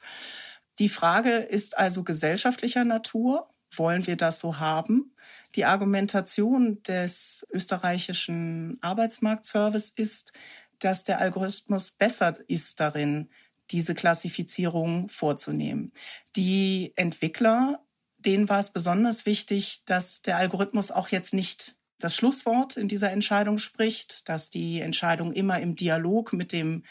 Die 0.79 0.89
Frage 0.89 1.37
ist 1.37 1.77
also 1.77 2.03
gesellschaftlicher 2.03 2.83
Natur. 2.83 3.47
wollen 3.73 4.05
wir 4.05 4.17
das 4.17 4.39
so 4.39 4.59
haben? 4.59 5.15
Die 5.55 5.63
Argumentation 5.63 6.83
des 6.83 7.47
österreichischen 7.51 8.77
Arbeitsmarktservice 8.81 9.91
ist, 9.91 10.33
dass 10.79 11.03
der 11.03 11.19
Algorithmus 11.19 11.91
besser 11.91 12.37
ist 12.47 12.81
darin, 12.81 13.29
diese 13.69 13.95
Klassifizierung 13.95 15.07
vorzunehmen. 15.07 15.93
Die 16.35 16.91
Entwickler, 16.97 17.85
denen 18.17 18.49
war 18.49 18.59
es 18.59 18.71
besonders 18.71 19.25
wichtig, 19.25 19.83
dass 19.85 20.21
der 20.21 20.37
Algorithmus 20.37 20.91
auch 20.91 21.07
jetzt 21.07 21.33
nicht 21.33 21.77
das 22.03 22.15
Schlusswort 22.15 22.77
in 22.77 22.87
dieser 22.87 23.11
Entscheidung 23.11 23.57
spricht, 23.57 24.27
dass 24.29 24.49
die 24.49 24.81
Entscheidung 24.81 25.31
immer 25.33 25.59
im 25.59 25.75
Dialog 25.75 26.33
mit 26.33 26.51
dem 26.51 26.83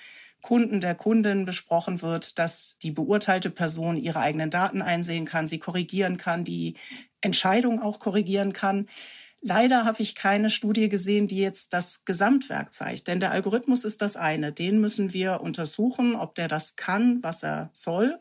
Kunden, 0.43 0.81
der 0.81 0.95
Kundin 0.95 1.45
besprochen 1.45 2.01
wird, 2.03 2.39
dass 2.39 2.79
die 2.79 2.91
beurteilte 2.91 3.51
Person 3.51 3.97
ihre 3.97 4.21
eigenen 4.21 4.51
Daten 4.51 4.81
einsehen 4.81 5.27
kann, 5.27 5.47
sie 5.47 5.59
korrigieren 5.59 6.17
kann, 6.17 6.45
die 6.45 6.77
Entscheidung 7.21 7.83
auch 7.83 7.99
korrigieren 7.99 8.53
kann. 8.53 8.89
Leider 9.43 9.85
habe 9.85 10.03
ich 10.03 10.15
keine 10.15 10.51
Studie 10.51 10.89
gesehen, 10.89 11.27
die 11.27 11.39
jetzt 11.39 11.73
das 11.73 12.05
Gesamtwerk 12.05 12.75
zeigt. 12.75 13.09
Denn 13.09 13.21
der 13.21 13.31
Algorithmus 13.31 13.85
ist 13.85 14.03
das 14.03 14.17
eine. 14.17 14.53
Den 14.53 14.81
müssen 14.81 15.13
wir 15.13 15.41
untersuchen, 15.41 16.15
ob 16.15 16.35
der 16.35 16.49
das 16.49 16.77
kann, 16.77 17.23
was 17.23 17.43
er 17.43 17.71
soll. 17.73 18.19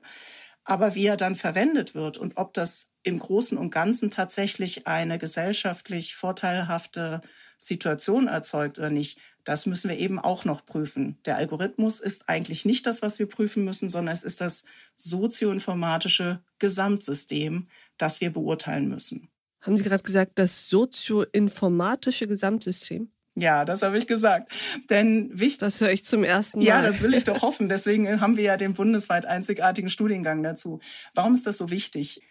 Aber 0.63 0.95
wie 0.95 1.07
er 1.07 1.17
dann 1.17 1.35
verwendet 1.35 1.93
wird 1.93 2.17
und 2.17 2.37
ob 2.37 2.53
das 2.53 2.88
im 3.03 3.19
Großen 3.19 3.57
und 3.57 3.71
Ganzen 3.71 4.11
tatsächlich 4.11 4.87
eine 4.87 5.17
gesellschaftlich 5.17 6.15
vorteilhafte 6.15 7.21
Situation 7.57 8.27
erzeugt 8.27 8.79
oder 8.79 8.89
nicht, 8.89 9.19
das 9.43 9.65
müssen 9.65 9.89
wir 9.89 9.97
eben 9.97 10.19
auch 10.19 10.45
noch 10.45 10.65
prüfen. 10.65 11.17
Der 11.25 11.37
Algorithmus 11.37 11.99
ist 11.99 12.29
eigentlich 12.29 12.65
nicht 12.65 12.85
das, 12.85 13.01
was 13.01 13.19
wir 13.19 13.25
prüfen 13.27 13.63
müssen, 13.63 13.89
sondern 13.89 14.13
es 14.13 14.23
ist 14.23 14.41
das 14.41 14.63
sozioinformatische 14.95 16.41
Gesamtsystem, 16.59 17.67
das 17.97 18.21
wir 18.21 18.31
beurteilen 18.31 18.87
müssen. 18.87 19.29
Haben 19.61 19.77
Sie 19.77 19.83
gerade 19.83 20.03
gesagt, 20.03 20.33
das 20.35 20.69
sozioinformatische 20.69 22.27
Gesamtsystem? 22.27 23.11
Ja, 23.35 23.65
das 23.65 23.81
habe 23.81 23.97
ich 23.97 24.07
gesagt. 24.07 24.53
Denn 24.89 25.29
wichtig. 25.33 25.59
Das 25.59 25.81
höre 25.81 25.91
ich 25.91 26.03
zum 26.05 26.23
ersten 26.23 26.59
Mal. 26.59 26.65
Ja, 26.65 26.81
das 26.81 27.01
will 27.01 27.13
ich 27.13 27.23
doch 27.25 27.41
hoffen. 27.41 27.69
Deswegen 27.69 28.21
haben 28.21 28.37
wir 28.37 28.43
ja 28.43 28.57
den 28.57 28.73
bundesweit 28.73 29.25
einzigartigen 29.25 29.89
Studiengang 29.89 30.43
dazu. 30.43 30.79
Warum 31.13 31.33
ist 31.33 31.47
das 31.47 31.57
so 31.57 31.69
wichtig? 31.69 32.21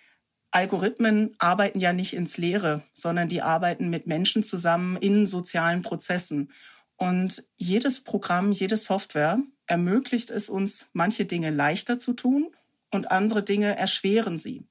Algorithmen 0.50 1.34
arbeiten 1.38 1.78
ja 1.78 1.92
nicht 1.92 2.14
ins 2.14 2.38
Leere, 2.38 2.82
sondern 2.92 3.28
die 3.28 3.42
arbeiten 3.42 3.90
mit 3.90 4.06
Menschen 4.06 4.42
zusammen 4.42 4.96
in 4.96 5.26
sozialen 5.26 5.82
Prozessen. 5.82 6.52
Und 6.96 7.44
jedes 7.56 8.00
Programm, 8.00 8.52
jede 8.52 8.76
Software 8.76 9.38
ermöglicht 9.66 10.30
es 10.30 10.48
uns, 10.48 10.88
manche 10.92 11.26
Dinge 11.26 11.50
leichter 11.50 11.98
zu 11.98 12.14
tun 12.14 12.50
und 12.90 13.10
andere 13.10 13.42
Dinge 13.42 13.76
erschweren 13.76 14.38
sie. 14.38 14.66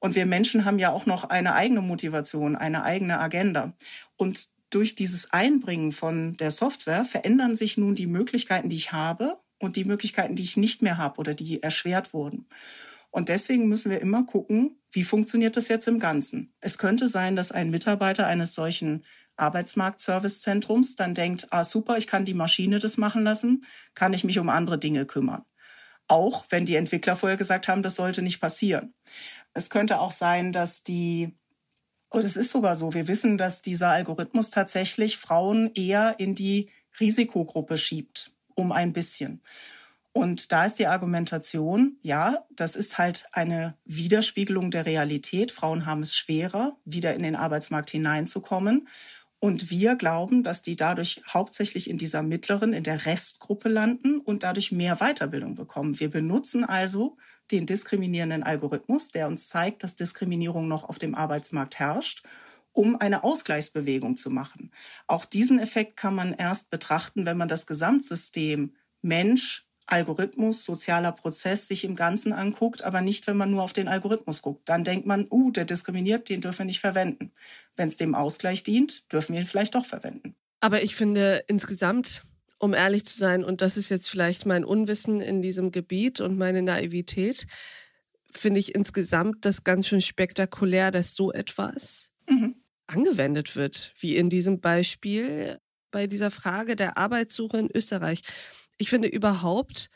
Und 0.00 0.14
wir 0.14 0.26
Menschen 0.26 0.64
haben 0.64 0.78
ja 0.78 0.92
auch 0.92 1.06
noch 1.06 1.24
eine 1.24 1.54
eigene 1.54 1.80
Motivation, 1.80 2.56
eine 2.56 2.82
eigene 2.82 3.20
Agenda. 3.20 3.72
Und 4.16 4.48
durch 4.68 4.94
dieses 4.94 5.32
Einbringen 5.32 5.92
von 5.92 6.36
der 6.36 6.50
Software 6.50 7.04
verändern 7.04 7.56
sich 7.56 7.78
nun 7.78 7.94
die 7.94 8.08
Möglichkeiten, 8.08 8.68
die 8.68 8.76
ich 8.76 8.92
habe 8.92 9.38
und 9.58 9.76
die 9.76 9.84
Möglichkeiten, 9.84 10.34
die 10.34 10.42
ich 10.42 10.56
nicht 10.56 10.82
mehr 10.82 10.98
habe 10.98 11.18
oder 11.18 11.32
die 11.32 11.62
erschwert 11.62 12.12
wurden. 12.12 12.46
Und 13.14 13.28
deswegen 13.28 13.68
müssen 13.68 13.92
wir 13.92 14.00
immer 14.00 14.24
gucken, 14.24 14.82
wie 14.90 15.04
funktioniert 15.04 15.56
das 15.56 15.68
jetzt 15.68 15.86
im 15.86 16.00
Ganzen. 16.00 16.52
Es 16.60 16.78
könnte 16.78 17.06
sein, 17.06 17.36
dass 17.36 17.52
ein 17.52 17.70
Mitarbeiter 17.70 18.26
eines 18.26 18.54
solchen 18.54 19.04
Arbeitsmarktservicezentrums 19.36 20.96
dann 20.96 21.14
denkt, 21.14 21.46
ah 21.50 21.62
super, 21.62 21.96
ich 21.96 22.08
kann 22.08 22.24
die 22.24 22.34
Maschine 22.34 22.80
das 22.80 22.96
machen 22.96 23.22
lassen, 23.22 23.64
kann 23.94 24.14
ich 24.14 24.24
mich 24.24 24.40
um 24.40 24.48
andere 24.48 24.78
Dinge 24.78 25.06
kümmern. 25.06 25.44
Auch 26.08 26.46
wenn 26.48 26.66
die 26.66 26.74
Entwickler 26.74 27.14
vorher 27.14 27.38
gesagt 27.38 27.68
haben, 27.68 27.82
das 27.82 27.94
sollte 27.94 28.20
nicht 28.20 28.40
passieren. 28.40 28.94
Es 29.52 29.70
könnte 29.70 30.00
auch 30.00 30.10
sein, 30.10 30.50
dass 30.50 30.82
die, 30.82 31.38
und 32.08 32.24
es 32.24 32.36
ist 32.36 32.50
sogar 32.50 32.74
so, 32.74 32.94
wir 32.94 33.06
wissen, 33.06 33.38
dass 33.38 33.62
dieser 33.62 33.90
Algorithmus 33.90 34.50
tatsächlich 34.50 35.18
Frauen 35.18 35.70
eher 35.76 36.16
in 36.18 36.34
die 36.34 36.68
Risikogruppe 36.98 37.78
schiebt, 37.78 38.32
um 38.56 38.72
ein 38.72 38.92
bisschen. 38.92 39.40
Und 40.14 40.52
da 40.52 40.64
ist 40.64 40.78
die 40.78 40.86
Argumentation, 40.86 41.98
ja, 42.00 42.38
das 42.54 42.76
ist 42.76 42.98
halt 42.98 43.26
eine 43.32 43.76
Widerspiegelung 43.84 44.70
der 44.70 44.86
Realität. 44.86 45.50
Frauen 45.50 45.86
haben 45.86 46.02
es 46.02 46.14
schwerer, 46.14 46.76
wieder 46.84 47.14
in 47.14 47.24
den 47.24 47.34
Arbeitsmarkt 47.34 47.90
hineinzukommen. 47.90 48.86
Und 49.40 49.70
wir 49.70 49.96
glauben, 49.96 50.44
dass 50.44 50.62
die 50.62 50.76
dadurch 50.76 51.20
hauptsächlich 51.28 51.90
in 51.90 51.98
dieser 51.98 52.22
mittleren, 52.22 52.72
in 52.72 52.84
der 52.84 53.06
Restgruppe 53.06 53.68
landen 53.68 54.20
und 54.20 54.44
dadurch 54.44 54.70
mehr 54.70 54.98
Weiterbildung 55.00 55.56
bekommen. 55.56 55.98
Wir 55.98 56.10
benutzen 56.10 56.64
also 56.64 57.16
den 57.50 57.66
diskriminierenden 57.66 58.44
Algorithmus, 58.44 59.10
der 59.10 59.26
uns 59.26 59.48
zeigt, 59.48 59.82
dass 59.82 59.96
Diskriminierung 59.96 60.68
noch 60.68 60.88
auf 60.88 61.00
dem 61.00 61.16
Arbeitsmarkt 61.16 61.80
herrscht, 61.80 62.22
um 62.70 62.94
eine 63.00 63.24
Ausgleichsbewegung 63.24 64.16
zu 64.16 64.30
machen. 64.30 64.70
Auch 65.08 65.24
diesen 65.24 65.58
Effekt 65.58 65.96
kann 65.96 66.14
man 66.14 66.34
erst 66.34 66.70
betrachten, 66.70 67.26
wenn 67.26 67.36
man 67.36 67.48
das 67.48 67.66
Gesamtsystem 67.66 68.76
Mensch, 69.02 69.63
Algorithmus, 69.86 70.64
sozialer 70.64 71.12
Prozess 71.12 71.68
sich 71.68 71.84
im 71.84 71.94
Ganzen 71.94 72.32
anguckt, 72.32 72.82
aber 72.82 73.00
nicht, 73.00 73.26
wenn 73.26 73.36
man 73.36 73.50
nur 73.50 73.62
auf 73.62 73.72
den 73.72 73.88
Algorithmus 73.88 74.42
guckt. 74.42 74.68
Dann 74.68 74.84
denkt 74.84 75.06
man, 75.06 75.26
uh, 75.30 75.50
der 75.50 75.64
diskriminiert, 75.64 76.28
den 76.28 76.40
dürfen 76.40 76.60
wir 76.60 76.64
nicht 76.66 76.80
verwenden. 76.80 77.32
Wenn 77.76 77.88
es 77.88 77.96
dem 77.96 78.14
Ausgleich 78.14 78.62
dient, 78.62 79.04
dürfen 79.12 79.34
wir 79.34 79.40
ihn 79.40 79.46
vielleicht 79.46 79.74
doch 79.74 79.84
verwenden. 79.84 80.34
Aber 80.60 80.82
ich 80.82 80.96
finde 80.96 81.44
insgesamt, 81.48 82.22
um 82.58 82.72
ehrlich 82.72 83.04
zu 83.04 83.18
sein, 83.18 83.44
und 83.44 83.60
das 83.60 83.76
ist 83.76 83.90
jetzt 83.90 84.08
vielleicht 84.08 84.46
mein 84.46 84.64
Unwissen 84.64 85.20
in 85.20 85.42
diesem 85.42 85.70
Gebiet 85.70 86.20
und 86.20 86.38
meine 86.38 86.62
Naivität, 86.62 87.46
finde 88.30 88.60
ich 88.60 88.74
insgesamt 88.74 89.44
das 89.44 89.64
ganz 89.64 89.88
schön 89.88 90.00
spektakulär, 90.00 90.90
dass 90.90 91.14
so 91.14 91.32
etwas 91.32 92.10
mhm. 92.28 92.56
angewendet 92.86 93.56
wird, 93.56 93.92
wie 93.98 94.16
in 94.16 94.30
diesem 94.30 94.60
Beispiel 94.60 95.58
bei 95.90 96.06
dieser 96.06 96.30
Frage 96.30 96.74
der 96.74 96.96
Arbeitssuche 96.96 97.58
in 97.58 97.70
Österreich. 97.72 98.22
Ich 98.78 98.90
finde 98.90 99.08
überhaupt, 99.08 99.88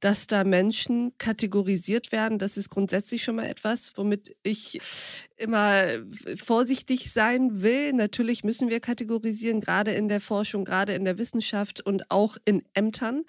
dass 0.00 0.26
da 0.26 0.44
Menschen 0.44 1.12
kategorisiert 1.18 2.10
werden, 2.10 2.38
das 2.38 2.56
ist 2.56 2.70
grundsätzlich 2.70 3.22
schon 3.22 3.36
mal 3.36 3.46
etwas, 3.46 3.92
womit 3.96 4.34
ich 4.42 4.80
immer 5.36 5.82
vorsichtig 6.36 7.12
sein 7.12 7.62
will. 7.62 7.92
Natürlich 7.92 8.42
müssen 8.42 8.70
wir 8.70 8.80
kategorisieren, 8.80 9.60
gerade 9.60 9.92
in 9.92 10.08
der 10.08 10.22
Forschung, 10.22 10.64
gerade 10.64 10.94
in 10.94 11.04
der 11.04 11.18
Wissenschaft 11.18 11.82
und 11.82 12.10
auch 12.10 12.36
in 12.46 12.62
Ämtern. 12.72 13.24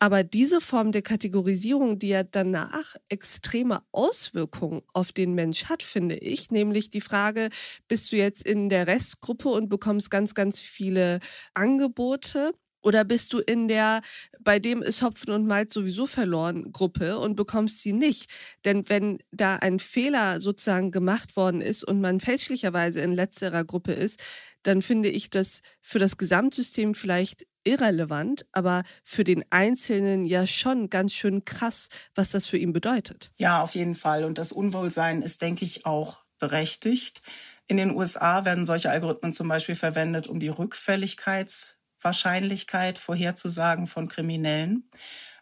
Aber 0.00 0.22
diese 0.22 0.60
Form 0.60 0.92
der 0.92 1.00
Kategorisierung, 1.00 1.98
die 1.98 2.08
ja 2.08 2.24
danach 2.24 2.96
extreme 3.08 3.82
Auswirkungen 3.90 4.82
auf 4.92 5.12
den 5.12 5.32
Mensch 5.34 5.66
hat, 5.66 5.82
finde 5.82 6.16
ich, 6.16 6.50
nämlich 6.50 6.90
die 6.90 7.00
Frage, 7.00 7.48
bist 7.88 8.12
du 8.12 8.16
jetzt 8.16 8.46
in 8.46 8.68
der 8.68 8.86
Restgruppe 8.86 9.48
und 9.48 9.70
bekommst 9.70 10.10
ganz, 10.10 10.34
ganz 10.34 10.60
viele 10.60 11.20
Angebote 11.54 12.52
oder 12.84 13.04
bist 13.04 13.32
du 13.32 13.38
in 13.38 13.66
der, 13.66 14.02
bei 14.40 14.58
dem 14.58 14.82
ist 14.82 15.02
Hopfen 15.02 15.32
und 15.32 15.46
Malz 15.46 15.74
sowieso 15.74 16.06
verloren 16.06 16.70
Gruppe 16.70 17.18
und 17.18 17.34
bekommst 17.34 17.80
sie 17.80 17.92
nicht? 17.92 18.30
Denn 18.64 18.88
wenn 18.88 19.18
da 19.32 19.56
ein 19.56 19.78
Fehler 19.78 20.40
sozusagen 20.40 20.90
gemacht 20.90 21.36
worden 21.36 21.60
ist 21.60 21.82
und 21.82 22.00
man 22.00 22.20
fälschlicherweise 22.20 23.00
in 23.00 23.12
letzterer 23.12 23.64
Gruppe 23.64 23.92
ist, 23.92 24.22
dann 24.62 24.82
finde 24.82 25.08
ich 25.08 25.30
das 25.30 25.60
für 25.82 25.98
das 25.98 26.16
Gesamtsystem 26.16 26.94
vielleicht 26.94 27.46
irrelevant, 27.64 28.44
aber 28.52 28.82
für 29.02 29.24
den 29.24 29.44
Einzelnen 29.48 30.26
ja 30.26 30.46
schon 30.46 30.90
ganz 30.90 31.12
schön 31.12 31.44
krass, 31.46 31.88
was 32.14 32.30
das 32.30 32.46
für 32.46 32.58
ihn 32.58 32.74
bedeutet. 32.74 33.32
Ja, 33.36 33.62
auf 33.62 33.74
jeden 33.74 33.94
Fall. 33.94 34.24
Und 34.24 34.36
das 34.36 34.52
Unwohlsein 34.52 35.22
ist, 35.22 35.40
denke 35.40 35.64
ich, 35.64 35.86
auch 35.86 36.18
berechtigt. 36.38 37.22
In 37.66 37.78
den 37.78 37.92
USA 37.92 38.44
werden 38.44 38.66
solche 38.66 38.90
Algorithmen 38.90 39.32
zum 39.32 39.48
Beispiel 39.48 39.74
verwendet, 39.74 40.26
um 40.26 40.40
die 40.40 40.48
Rückfälligkeits 40.48 41.78
Wahrscheinlichkeit 42.04 42.98
vorherzusagen 42.98 43.86
von 43.86 44.08
Kriminellen. 44.08 44.88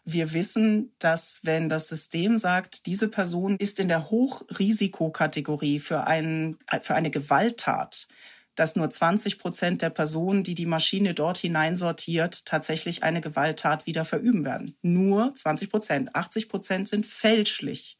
Wir 0.05 0.33
wissen, 0.33 0.93
dass 0.99 1.39
wenn 1.43 1.69
das 1.69 1.87
System 1.87 2.37
sagt, 2.37 2.85
diese 2.87 3.07
Person 3.07 3.55
ist 3.57 3.79
in 3.79 3.87
der 3.87 4.09
Hochrisikokategorie 4.09 5.79
für, 5.79 6.05
einen, 6.07 6.57
für 6.81 6.95
eine 6.95 7.09
Gewalttat, 7.09 8.07
dass 8.55 8.75
nur 8.75 8.89
20 8.89 9.39
Prozent 9.39 9.81
der 9.81 9.89
Personen, 9.89 10.43
die 10.43 10.55
die 10.55 10.65
Maschine 10.65 11.13
dort 11.13 11.37
hineinsortiert, 11.37 12.45
tatsächlich 12.45 13.03
eine 13.03 13.21
Gewalttat 13.21 13.85
wieder 13.85 14.05
verüben 14.05 14.45
werden. 14.45 14.75
Nur 14.81 15.33
20 15.33 15.69
Prozent. 15.69 16.15
80 16.15 16.49
Prozent 16.49 16.87
sind 16.87 17.05
fälschlich 17.05 17.97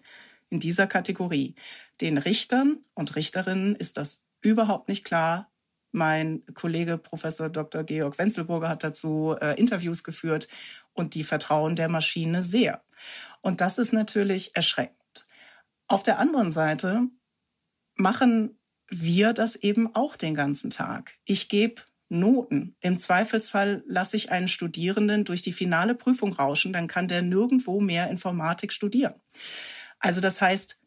in 0.49 0.59
dieser 0.59 0.87
Kategorie. 0.87 1.55
Den 2.01 2.17
Richtern 2.17 2.79
und 2.93 3.15
Richterinnen 3.15 3.75
ist 3.75 3.97
das 3.97 4.23
überhaupt 4.41 4.89
nicht 4.89 5.03
klar, 5.03 5.49
mein 5.93 6.43
Kollege 6.53 6.97
Professor 6.97 7.49
Dr. 7.49 7.83
Georg 7.83 8.17
Wenzelburger 8.17 8.67
hat 8.67 8.83
dazu 8.83 9.35
äh, 9.39 9.57
Interviews 9.59 10.03
geführt 10.03 10.47
und 10.93 11.13
die 11.13 11.23
vertrauen 11.23 11.75
der 11.75 11.87
Maschine 11.87 12.43
sehr. 12.43 12.83
Und 13.41 13.61
das 13.61 13.77
ist 13.77 13.93
natürlich 13.93 14.55
erschreckend. 14.55 15.27
Auf 15.87 16.03
der 16.03 16.19
anderen 16.19 16.51
Seite 16.51 17.07
machen 17.95 18.57
wir 18.89 19.33
das 19.33 19.55
eben 19.55 19.93
auch 19.95 20.15
den 20.15 20.35
ganzen 20.35 20.69
Tag. 20.69 21.13
Ich 21.25 21.47
gebe 21.47 21.81
Noten. 22.09 22.75
Im 22.79 22.97
Zweifelsfall 22.97 23.83
lasse 23.87 24.15
ich 24.15 24.31
einen 24.31 24.47
Studierenden 24.47 25.25
durch 25.25 25.41
die 25.41 25.53
finale 25.53 25.95
Prüfung 25.95 26.33
rauschen, 26.33 26.73
dann 26.73 26.87
kann 26.87 27.07
der 27.07 27.21
nirgendwo 27.21 27.79
mehr 27.79 28.09
Informatik 28.09 28.71
studieren. 28.71 29.15
Also 29.99 30.21
das 30.21 30.41
heißt, 30.41 30.79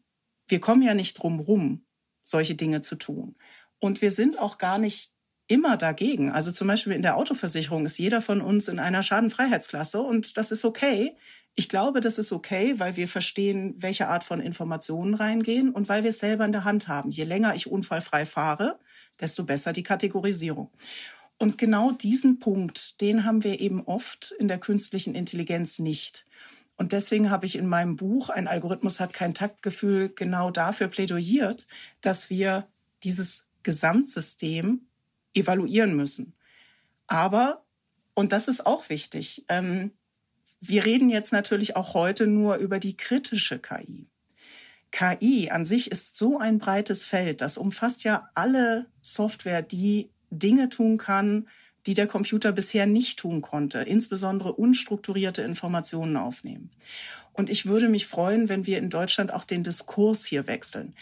wir 0.47 0.59
kommen 0.59 0.81
ja 0.81 0.93
nicht 0.93 1.15
drum 1.15 1.39
rum, 1.39 1.85
solche 2.23 2.55
Dinge 2.55 2.81
zu 2.81 2.95
tun. 2.95 3.35
Und 3.79 4.01
wir 4.01 4.11
sind 4.11 4.39
auch 4.39 4.57
gar 4.57 4.77
nicht 4.77 5.11
immer 5.47 5.77
dagegen. 5.77 6.31
Also 6.31 6.51
zum 6.51 6.67
Beispiel 6.67 6.93
in 6.93 7.01
der 7.01 7.17
Autoversicherung 7.17 7.85
ist 7.85 7.97
jeder 7.97 8.21
von 8.21 8.41
uns 8.41 8.67
in 8.67 8.79
einer 8.79 9.01
Schadenfreiheitsklasse 9.01 10.01
und 10.01 10.37
das 10.37 10.51
ist 10.51 10.65
okay. 10.65 11.15
Ich 11.55 11.69
glaube, 11.69 12.01
das 12.01 12.17
ist 12.17 12.31
okay, 12.31 12.75
weil 12.77 12.97
wir 12.97 13.07
verstehen, 13.07 13.73
welche 13.77 14.09
Art 14.09 14.23
von 14.23 14.39
Informationen 14.39 15.15
reingehen 15.15 15.71
und 15.71 15.89
weil 15.89 16.03
wir 16.03 16.11
es 16.11 16.19
selber 16.19 16.45
in 16.45 16.51
der 16.51 16.65
Hand 16.65 16.87
haben. 16.87 17.09
Je 17.09 17.23
länger 17.23 17.55
ich 17.55 17.71
unfallfrei 17.71 18.25
fahre, 18.25 18.77
desto 19.19 19.43
besser 19.43 19.73
die 19.73 19.83
Kategorisierung. 19.83 20.69
Und 21.39 21.57
genau 21.57 21.91
diesen 21.91 22.39
Punkt, 22.39 22.99
den 23.01 23.23
haben 23.23 23.43
wir 23.43 23.59
eben 23.59 23.81
oft 23.85 24.35
in 24.37 24.47
der 24.47 24.59
künstlichen 24.59 25.15
Intelligenz 25.15 25.79
nicht. 25.79 26.25
Und 26.75 26.91
deswegen 26.91 27.31
habe 27.31 27.45
ich 27.45 27.55
in 27.55 27.67
meinem 27.67 27.95
Buch 27.95 28.29
Ein 28.29 28.47
Algorithmus 28.47 28.99
hat 28.99 29.13
kein 29.13 29.33
Taktgefühl 29.33 30.09
genau 30.09 30.51
dafür 30.51 30.87
plädoyiert, 30.87 31.67
dass 32.01 32.29
wir 32.29 32.67
dieses 33.03 33.46
Gesamtsystem 33.67 34.87
evaluieren 35.33 35.93
müssen. 35.93 36.33
Aber, 37.05 37.65
und 38.13 38.31
das 38.31 38.47
ist 38.47 38.65
auch 38.65 38.87
wichtig, 38.87 39.43
ähm, 39.49 39.91
wir 40.61 40.85
reden 40.85 41.09
jetzt 41.09 41.33
natürlich 41.33 41.75
auch 41.75 41.93
heute 41.93 42.27
nur 42.27 42.55
über 42.55 42.79
die 42.79 42.95
kritische 42.95 43.59
KI. 43.59 44.09
KI 44.91 45.49
an 45.51 45.65
sich 45.65 45.91
ist 45.91 46.15
so 46.15 46.39
ein 46.39 46.59
breites 46.59 47.03
Feld, 47.03 47.41
das 47.41 47.57
umfasst 47.57 48.05
ja 48.05 48.29
alle 48.35 48.85
Software, 49.01 49.61
die 49.61 50.09
Dinge 50.31 50.69
tun 50.69 50.97
kann, 50.97 51.49
die 51.87 51.93
der 51.93 52.07
Computer 52.07 52.53
bisher 52.53 52.85
nicht 52.85 53.19
tun 53.19 53.41
konnte, 53.41 53.79
insbesondere 53.79 54.53
unstrukturierte 54.53 55.41
Informationen 55.41 56.15
aufnehmen. 56.15 56.71
Und 57.33 57.49
ich 57.49 57.65
würde 57.65 57.89
mich 57.89 58.07
freuen, 58.07 58.47
wenn 58.47 58.65
wir 58.65 58.77
in 58.77 58.89
Deutschland 58.89 59.33
auch 59.33 59.43
den 59.43 59.63
Diskurs 59.63 60.25
hier 60.25 60.47
wechseln. 60.47 60.95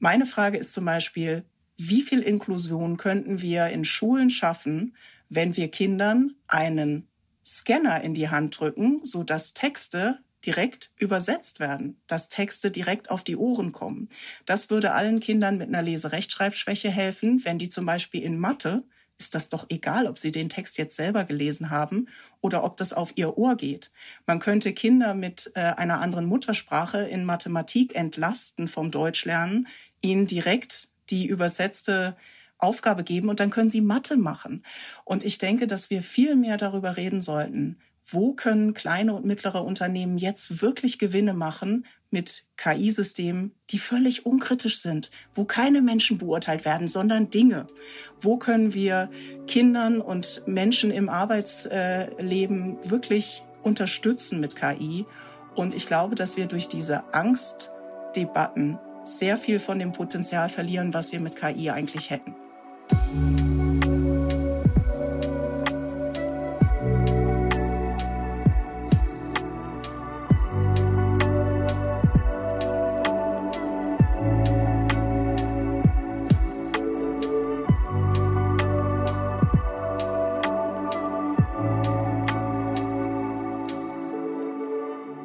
Meine 0.00 0.24
Frage 0.24 0.56
ist 0.56 0.72
zum 0.72 0.86
Beispiel, 0.86 1.44
wie 1.82 2.02
viel 2.02 2.20
Inklusion 2.20 2.98
könnten 2.98 3.40
wir 3.40 3.68
in 3.68 3.86
Schulen 3.86 4.28
schaffen, 4.28 4.94
wenn 5.30 5.56
wir 5.56 5.70
Kindern 5.70 6.34
einen 6.46 7.08
Scanner 7.42 8.02
in 8.02 8.12
die 8.12 8.28
Hand 8.28 8.60
drücken, 8.60 9.00
so 9.02 9.22
dass 9.22 9.54
Texte 9.54 10.18
direkt 10.44 10.92
übersetzt 10.98 11.58
werden, 11.58 12.00
dass 12.06 12.28
Texte 12.28 12.70
direkt 12.70 13.10
auf 13.10 13.24
die 13.24 13.36
Ohren 13.36 13.72
kommen. 13.72 14.10
Das 14.44 14.68
würde 14.68 14.92
allen 14.92 15.20
Kindern 15.20 15.56
mit 15.56 15.68
einer 15.68 15.80
Leserechtschreibschwäche 15.80 16.90
helfen, 16.90 17.44
wenn 17.46 17.58
die 17.58 17.70
zum 17.70 17.86
Beispiel 17.86 18.22
in 18.22 18.38
Mathe 18.38 18.84
ist 19.18 19.34
das 19.34 19.50
doch 19.50 19.66
egal, 19.68 20.06
ob 20.06 20.18
sie 20.18 20.32
den 20.32 20.48
Text 20.48 20.78
jetzt 20.78 20.96
selber 20.96 21.24
gelesen 21.24 21.68
haben 21.68 22.08
oder 22.40 22.64
ob 22.64 22.78
das 22.78 22.94
auf 22.94 23.12
ihr 23.16 23.36
Ohr 23.36 23.54
geht. 23.56 23.90
Man 24.26 24.38
könnte 24.38 24.72
Kinder 24.72 25.14
mit 25.14 25.50
äh, 25.54 25.60
einer 25.60 26.00
anderen 26.00 26.24
Muttersprache 26.24 27.02
in 27.02 27.24
Mathematik 27.24 27.94
entlasten 27.94 28.66
vom 28.66 28.90
Deutschlernen, 28.90 29.68
ihnen 30.00 30.26
direkt 30.26 30.89
die 31.10 31.26
übersetzte 31.26 32.16
Aufgabe 32.58 33.04
geben 33.04 33.28
und 33.28 33.40
dann 33.40 33.50
können 33.50 33.68
sie 33.68 33.80
Mathe 33.80 34.16
machen. 34.16 34.62
Und 35.04 35.24
ich 35.24 35.38
denke, 35.38 35.66
dass 35.66 35.90
wir 35.90 36.02
viel 36.02 36.36
mehr 36.36 36.56
darüber 36.56 36.96
reden 36.96 37.20
sollten, 37.20 37.78
wo 38.04 38.32
können 38.32 38.74
kleine 38.74 39.14
und 39.14 39.24
mittlere 39.24 39.64
Unternehmen 39.64 40.18
jetzt 40.18 40.62
wirklich 40.62 40.98
Gewinne 40.98 41.34
machen 41.34 41.86
mit 42.10 42.44
KI-Systemen, 42.56 43.54
die 43.70 43.78
völlig 43.78 44.26
unkritisch 44.26 44.80
sind, 44.80 45.10
wo 45.32 45.44
keine 45.44 45.80
Menschen 45.80 46.18
beurteilt 46.18 46.64
werden, 46.64 46.88
sondern 46.88 47.30
Dinge. 47.30 47.68
Wo 48.20 48.36
können 48.36 48.74
wir 48.74 49.10
Kindern 49.46 50.00
und 50.00 50.42
Menschen 50.46 50.90
im 50.90 51.08
Arbeitsleben 51.08 52.78
wirklich 52.90 53.42
unterstützen 53.62 54.40
mit 54.40 54.56
KI? 54.56 55.06
Und 55.54 55.74
ich 55.74 55.86
glaube, 55.86 56.14
dass 56.14 56.36
wir 56.36 56.46
durch 56.46 56.68
diese 56.68 57.14
Angstdebatten 57.14 58.78
sehr 59.02 59.36
viel 59.36 59.58
von 59.58 59.78
dem 59.78 59.92
Potenzial 59.92 60.48
verlieren, 60.48 60.94
was 60.94 61.12
wir 61.12 61.20
mit 61.20 61.36
KI 61.36 61.70
eigentlich 61.70 62.10
hätten. 62.10 62.34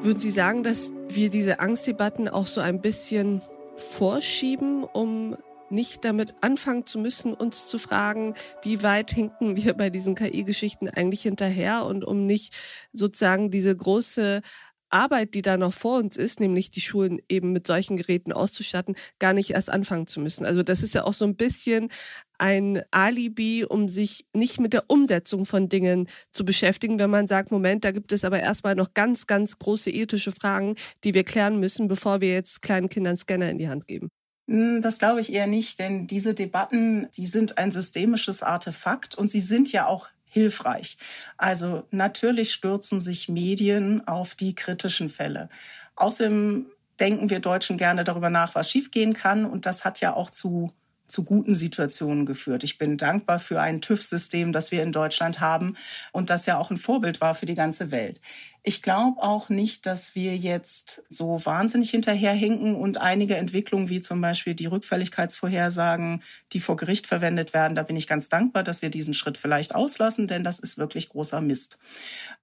Würden 0.01 0.19
Sie 0.19 0.29
sagen, 0.29 0.61
dass 0.61 0.93
wir 1.09 1.31
diese 1.31 1.59
Angstdebatten 1.59 2.29
auch 2.29 2.45
so 2.45 2.61
ein 2.61 2.79
bisschen 2.79 3.41
vorschieben, 3.77 4.83
um 4.83 5.37
nicht 5.69 6.05
damit 6.05 6.35
anfangen 6.41 6.85
zu 6.85 6.99
müssen, 6.99 7.33
uns 7.33 7.65
zu 7.67 7.77
fragen, 7.77 8.35
wie 8.61 8.83
weit 8.83 9.11
hinken 9.11 9.57
wir 9.57 9.73
bei 9.73 9.89
diesen 9.89 10.15
KI-Geschichten 10.15 10.89
eigentlich 10.89 11.23
hinterher 11.23 11.85
und 11.85 12.05
um 12.05 12.25
nicht 12.25 12.55
sozusagen 12.93 13.49
diese 13.49 13.75
große 13.75 14.41
Arbeit, 14.89 15.33
die 15.33 15.41
da 15.41 15.57
noch 15.57 15.73
vor 15.73 15.99
uns 15.99 16.17
ist, 16.17 16.39
nämlich 16.39 16.71
die 16.71 16.81
Schulen 16.81 17.21
eben 17.29 17.51
mit 17.51 17.67
solchen 17.67 17.97
Geräten 17.97 18.31
auszustatten, 18.31 18.95
gar 19.19 19.33
nicht 19.33 19.51
erst 19.51 19.69
anfangen 19.69 20.07
zu 20.07 20.19
müssen. 20.19 20.45
Also 20.45 20.63
das 20.63 20.83
ist 20.83 20.93
ja 20.93 21.03
auch 21.03 21.13
so 21.13 21.25
ein 21.25 21.35
bisschen 21.35 21.89
ein 22.37 22.81
Alibi, 22.91 23.65
um 23.65 23.89
sich 23.89 24.25
nicht 24.33 24.59
mit 24.59 24.73
der 24.73 24.89
Umsetzung 24.89 25.45
von 25.45 25.69
Dingen 25.69 26.07
zu 26.31 26.45
beschäftigen, 26.45 26.99
wenn 26.99 27.09
man 27.09 27.27
sagt, 27.27 27.51
Moment, 27.51 27.85
da 27.85 27.91
gibt 27.91 28.11
es 28.11 28.25
aber 28.25 28.39
erstmal 28.39 28.75
noch 28.75 28.93
ganz, 28.93 29.27
ganz 29.27 29.57
große 29.57 29.89
ethische 29.89 30.31
Fragen, 30.31 30.75
die 31.03 31.13
wir 31.13 31.23
klären 31.23 31.59
müssen, 31.59 31.87
bevor 31.87 32.21
wir 32.21 32.33
jetzt 32.33 32.61
kleinen 32.61 32.89
Kindern 32.89 33.17
Scanner 33.17 33.49
in 33.49 33.57
die 33.57 33.69
Hand 33.69 33.87
geben. 33.87 34.09
Hm, 34.47 34.81
das 34.81 34.99
glaube 34.99 35.21
ich 35.21 35.33
eher 35.33 35.47
nicht, 35.47 35.79
denn 35.79 36.07
diese 36.07 36.33
Debatten, 36.33 37.07
die 37.17 37.25
sind 37.25 37.57
ein 37.57 37.71
systemisches 37.71 38.43
Artefakt 38.43 39.15
und 39.15 39.31
sie 39.31 39.39
sind 39.39 39.71
ja 39.71 39.87
auch 39.87 40.09
hilfreich. 40.35 40.97
Also 41.37 41.87
natürlich 41.91 42.51
stürzen 42.51 42.99
sich 42.99 43.29
Medien 43.29 44.05
auf 44.05 44.35
die 44.35 44.53
kritischen 44.53 45.09
Fälle. 45.09 45.47
Außerdem 45.95 46.65
denken 46.99 47.29
wir 47.29 47.39
Deutschen 47.39 47.77
gerne 47.77 48.03
darüber 48.03 48.29
nach, 48.29 48.53
was 48.53 48.69
schiefgehen 48.69 49.13
kann. 49.13 49.45
Und 49.45 49.65
das 49.65 49.85
hat 49.85 50.01
ja 50.01 50.13
auch 50.13 50.29
zu 50.29 50.73
zu 51.07 51.23
guten 51.23 51.53
Situationen 51.53 52.25
geführt. 52.25 52.63
Ich 52.63 52.77
bin 52.77 52.97
dankbar 52.97 53.39
für 53.39 53.61
ein 53.61 53.81
TÜV-System, 53.81 54.51
das 54.51 54.71
wir 54.71 54.83
in 54.83 54.91
Deutschland 54.91 55.39
haben 55.39 55.75
und 56.11 56.29
das 56.29 56.45
ja 56.45 56.57
auch 56.57 56.71
ein 56.71 56.77
Vorbild 56.77 57.21
war 57.21 57.35
für 57.35 57.45
die 57.45 57.55
ganze 57.55 57.91
Welt. 57.91 58.21
Ich 58.67 58.81
glaube 58.81 59.21
auch 59.21 59.49
nicht, 59.49 59.85
dass 59.85 60.15
wir 60.15 60.35
jetzt 60.35 61.03
so 61.07 61.39
wahnsinnig 61.45 61.91
hinterherhinken 61.91 62.73
und 62.73 62.99
einige 62.99 63.35
Entwicklungen 63.35 63.89
wie 63.89 64.01
zum 64.01 64.19
Beispiel 64.21 64.55
die 64.55 64.65
Rückfälligkeitsvorhersagen, 64.65 66.23
die 66.51 66.59
vor 66.59 66.75
Gericht 66.75 67.05
verwendet 67.05 67.53
werden, 67.53 67.75
da 67.75 67.83
bin 67.83 67.95
ich 67.95 68.07
ganz 68.07 68.27
dankbar, 68.27 68.63
dass 68.63 68.81
wir 68.81 68.89
diesen 68.89 69.13
Schritt 69.13 69.37
vielleicht 69.37 69.75
auslassen, 69.75 70.25
denn 70.25 70.43
das 70.43 70.57
ist 70.57 70.79
wirklich 70.79 71.09
großer 71.09 71.41
Mist. 71.41 71.77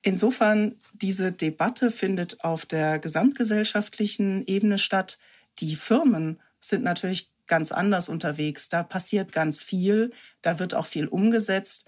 Insofern, 0.02 0.76
diese 0.92 1.32
Debatte 1.32 1.90
findet 1.90 2.44
auf 2.44 2.66
der 2.66 3.00
gesamtgesellschaftlichen 3.00 4.46
Ebene 4.46 4.78
statt. 4.78 5.18
Die 5.58 5.74
Firmen 5.74 6.38
sind 6.60 6.84
natürlich 6.84 7.31
ganz 7.52 7.70
anders 7.70 8.08
unterwegs. 8.08 8.70
Da 8.70 8.82
passiert 8.82 9.30
ganz 9.30 9.62
viel, 9.62 10.10
da 10.40 10.58
wird 10.58 10.74
auch 10.74 10.86
viel 10.86 11.06
umgesetzt. 11.06 11.84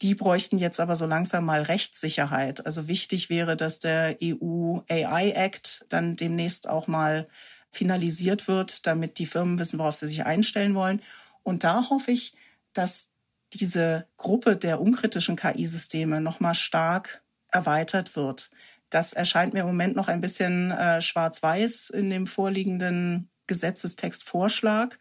Die 0.00 0.14
bräuchten 0.14 0.58
jetzt 0.58 0.78
aber 0.78 0.94
so 0.94 1.06
langsam 1.06 1.44
mal 1.44 1.62
Rechtssicherheit. 1.62 2.64
Also 2.64 2.86
wichtig 2.86 3.28
wäre, 3.28 3.56
dass 3.56 3.80
der 3.80 4.16
EU 4.22 4.78
AI 4.88 5.30
Act 5.30 5.84
dann 5.88 6.14
demnächst 6.14 6.68
auch 6.68 6.86
mal 6.86 7.26
finalisiert 7.72 8.46
wird, 8.46 8.86
damit 8.86 9.18
die 9.18 9.26
Firmen 9.26 9.58
wissen, 9.58 9.80
worauf 9.80 9.96
sie 9.96 10.06
sich 10.06 10.24
einstellen 10.24 10.76
wollen. 10.76 11.02
Und 11.42 11.64
da 11.64 11.90
hoffe 11.90 12.12
ich, 12.12 12.36
dass 12.72 13.08
diese 13.52 14.06
Gruppe 14.18 14.56
der 14.56 14.80
unkritischen 14.80 15.34
KI-Systeme 15.34 16.20
nochmal 16.20 16.54
stark 16.54 17.24
erweitert 17.50 18.14
wird. 18.14 18.52
Das 18.88 19.14
erscheint 19.14 19.52
mir 19.52 19.62
im 19.62 19.66
Moment 19.66 19.96
noch 19.96 20.06
ein 20.06 20.20
bisschen 20.20 20.70
äh, 20.70 21.02
schwarz-weiß 21.02 21.90
in 21.90 22.08
dem 22.08 22.28
vorliegenden 22.28 23.28
Gesetzestextvorschlag. 23.48 24.98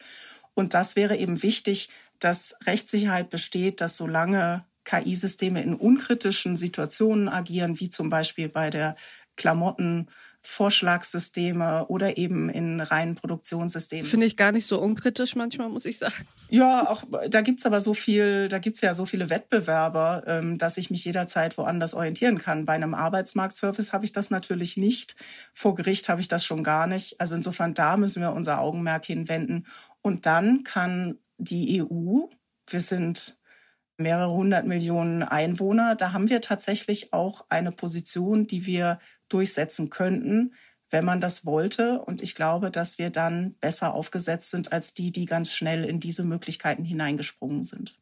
Und 0.56 0.74
das 0.74 0.96
wäre 0.96 1.18
eben 1.18 1.44
wichtig, 1.44 1.90
dass 2.20 2.56
Rechtssicherheit 2.66 3.30
besteht, 3.30 3.80
dass 3.80 3.96
solange 3.96 4.66
KI-Systeme 4.86 5.62
in 5.62 5.76
unkritischen 5.76 6.56
Situationen 6.56 7.30
agieren, 7.30 7.80
wie 7.80 7.90
zum 7.90 8.10
Beispiel 8.10 8.50
bei 8.50 8.72
der 8.72 8.96
Klamotten- 9.36 10.10
Vorschlagssysteme 10.50 11.88
oder 11.88 12.18
eben 12.18 12.50
in 12.50 12.80
reinen 12.80 13.16
Produktionssystemen. 13.16 14.06
Finde 14.06 14.26
ich 14.26 14.38
gar 14.38 14.54
nicht 14.54 14.66
so 14.66 14.80
unkritisch 14.80 15.36
manchmal, 15.36 15.68
muss 15.68 15.84
ich 15.84 15.98
sagen. 15.98 16.26
Ja, 16.50 16.90
auch 16.90 17.04
da 17.30 17.42
gibt's 17.42 17.66
aber 17.66 17.82
so 17.82 17.94
viel, 17.94 18.48
da 18.48 18.58
gibt's 18.58 18.80
ja 18.80 18.94
so 18.94 19.06
viele 19.06 19.30
Wettbewerber, 19.30 20.24
ähm, 20.26 20.58
dass 20.58 20.78
ich 20.78 20.90
mich 20.90 21.04
jederzeit 21.04 21.58
woanders 21.58 21.94
orientieren 21.94 22.38
kann. 22.38 22.64
Bei 22.64 22.74
einem 22.74 22.94
Arbeitsmarktservice 22.94 23.92
habe 23.92 24.06
ich 24.06 24.14
das 24.14 24.30
natürlich 24.30 24.78
nicht. 24.78 25.18
Vor 25.54 25.76
Gericht 25.76 26.08
habe 26.08 26.22
ich 26.22 26.30
das 26.30 26.46
schon 26.46 26.64
gar 26.64 26.88
nicht. 26.88 27.20
Also 27.20 27.36
insofern 27.36 27.74
da 27.74 27.98
müssen 27.98 28.22
wir 28.22 28.32
unser 28.32 28.62
Augenmerk 28.62 29.06
hinwenden. 29.06 29.68
Und 30.02 30.26
dann 30.26 30.64
kann 30.64 31.20
die 31.38 31.84
EU, 31.84 32.28
wir 32.68 32.80
sind 32.80 33.38
mehrere 33.98 34.32
hundert 34.32 34.66
Millionen 34.66 35.24
Einwohner, 35.24 35.96
da 35.96 36.14
haben 36.14 36.30
wir 36.30 36.40
tatsächlich 36.40 37.14
auch 37.14 37.46
eine 37.50 37.72
Position, 37.72 38.48
die 38.48 38.66
wir 38.66 39.00
durchsetzen 39.30 39.90
könnten, 39.90 40.54
wenn 40.90 41.06
man 41.06 41.22
das 41.22 41.46
wollte. 41.46 42.00
Und 42.00 42.22
ich 42.22 42.36
glaube, 42.36 42.72
dass 42.72 42.98
wir 42.98 43.10
dann 43.10 43.56
besser 43.60 43.94
aufgesetzt 43.94 44.52
sind 44.52 44.72
als 44.72 44.94
die, 44.94 45.12
die 45.12 45.26
ganz 45.26 45.54
schnell 45.54 45.84
in 45.84 46.00
diese 46.00 46.24
Möglichkeiten 46.24 46.86
hineingesprungen 46.86 47.64
sind. 47.64 48.00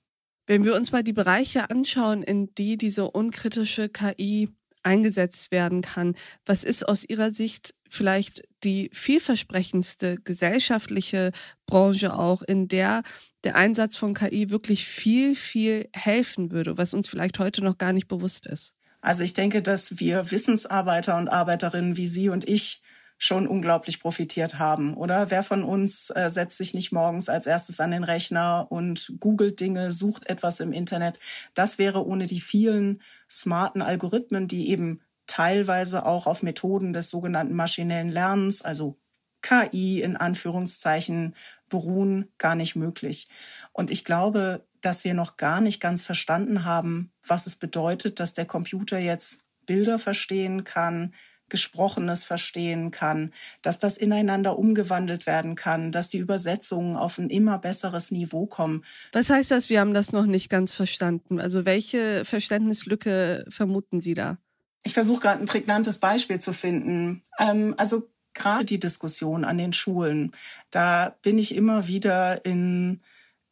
Wenn 0.48 0.64
wir 0.64 0.76
uns 0.76 0.92
mal 0.92 1.04
die 1.04 1.14
Bereiche 1.14 1.70
anschauen, 1.70 2.22
in 2.22 2.54
die 2.54 2.78
diese 2.78 3.10
unkritische 3.10 3.90
KI 3.90 4.50
eingesetzt 4.84 5.50
werden 5.52 5.82
kann, 5.82 6.16
was 6.46 6.64
ist 6.64 6.88
aus 6.88 7.04
Ihrer 7.04 7.32
Sicht 7.32 7.74
vielleicht 7.90 8.44
die 8.64 8.92
vielversprechendste 8.94 10.18
gesellschaftliche 10.24 11.32
Branche 11.66 12.14
auch, 12.14 12.44
in 12.44 12.68
der 12.68 13.02
der 13.44 13.56
Einsatz 13.56 13.96
von 13.98 14.14
KI 14.14 14.50
wirklich 14.50 14.86
viel, 14.86 15.36
viel 15.36 15.90
helfen 15.94 16.52
würde, 16.52 16.78
was 16.78 16.94
uns 16.94 17.08
vielleicht 17.08 17.40
heute 17.40 17.64
noch 17.64 17.78
gar 17.78 17.94
nicht 17.94 18.08
bewusst 18.08 18.46
ist? 18.46 18.76
Also 19.06 19.24
ich 19.24 19.34
denke, 19.34 19.62
dass 19.62 20.00
wir 20.00 20.32
Wissensarbeiter 20.32 21.16
und 21.18 21.28
Arbeiterinnen 21.28 21.96
wie 21.96 22.08
Sie 22.08 22.28
und 22.30 22.48
ich 22.50 22.82
schon 23.20 23.48
unglaublich 23.48 24.00
profitiert 24.00 24.58
haben, 24.58 24.98
oder? 24.98 25.30
Wer 25.30 25.44
von 25.44 25.64
uns 25.64 26.10
äh, 26.10 26.28
setzt 26.28 26.58
sich 26.58 26.74
nicht 26.74 26.92
morgens 26.92 27.30
als 27.30 27.46
erstes 27.46 27.80
an 27.80 27.92
den 27.92 28.04
Rechner 28.04 28.66
und 28.72 29.14
googelt 29.20 29.60
Dinge, 29.60 29.92
sucht 29.92 30.28
etwas 30.28 30.60
im 30.60 30.74
Internet? 30.74 31.20
Das 31.54 31.78
wäre 31.78 32.04
ohne 32.04 32.26
die 32.26 32.40
vielen 32.40 33.00
smarten 33.30 33.84
Algorithmen, 33.84 34.48
die 34.48 34.70
eben 34.70 35.02
teilweise 35.28 36.04
auch 36.04 36.26
auf 36.26 36.42
Methoden 36.42 36.92
des 36.92 37.12
sogenannten 37.12 37.54
maschinellen 37.54 38.10
Lernens, 38.10 38.64
also 38.64 38.98
KI 39.44 40.02
in 40.02 40.18
Anführungszeichen, 40.18 41.36
beruhen, 41.70 42.32
gar 42.38 42.56
nicht 42.56 42.76
möglich. 42.76 43.28
Und 43.74 43.90
ich 43.90 44.06
glaube, 44.06 44.66
dass 44.82 45.04
wir 45.04 45.14
noch 45.14 45.38
gar 45.38 45.62
nicht 45.62 45.82
ganz 45.82 46.04
verstanden 46.04 46.66
haben, 46.66 47.12
was 47.26 47.48
es 47.48 47.56
bedeutet, 47.56 48.20
dass 48.20 48.34
der 48.34 48.46
Computer 48.46 49.00
jetzt 49.00 49.40
Bilder 49.66 49.98
verstehen 49.98 50.64
kann, 50.64 51.14
Gesprochenes 51.50 52.24
verstehen 52.24 52.90
kann, 52.90 53.32
dass 53.62 53.78
das 53.78 53.98
ineinander 53.98 54.58
umgewandelt 54.58 55.28
werden 55.28 55.56
kann, 55.56 55.92
dass 55.92 56.08
die 56.08 56.18
Übersetzungen 56.18 56.96
auf 56.96 57.20
ein 57.20 57.30
immer 57.30 57.60
besseres 57.60 58.10
Niveau 58.10 58.48
kommen. 58.48 58.84
Was 59.14 59.30
heißt 59.30 59.52
das, 59.52 59.70
wir 59.70 59.80
haben 59.80 59.94
das 59.94 60.12
noch 60.12 60.26
nicht 60.26 60.50
ganz 60.50 60.72
verstanden? 60.72 61.40
Also 61.40 61.66
welche 61.66 62.26
Verständnislücke 62.26 63.46
vermuten 63.50 64.02
Sie 64.02 64.16
da? 64.16 64.40
Ich 64.84 64.94
versuche 64.94 65.22
gerade 65.22 65.42
ein 65.42 65.48
prägnantes 65.48 66.00
Beispiel 66.00 66.40
zu 66.40 66.54
finden. 66.54 67.24
Ähm, 67.40 67.76
also 67.78 68.10
gerade 68.36 68.66
die 68.66 68.80
Diskussion 68.80 69.44
an 69.44 69.58
den 69.58 69.74
Schulen, 69.74 70.32
da 70.70 71.18
bin 71.22 71.38
ich 71.38 71.56
immer 71.56 71.88
wieder 71.88 72.46
in 72.46 73.02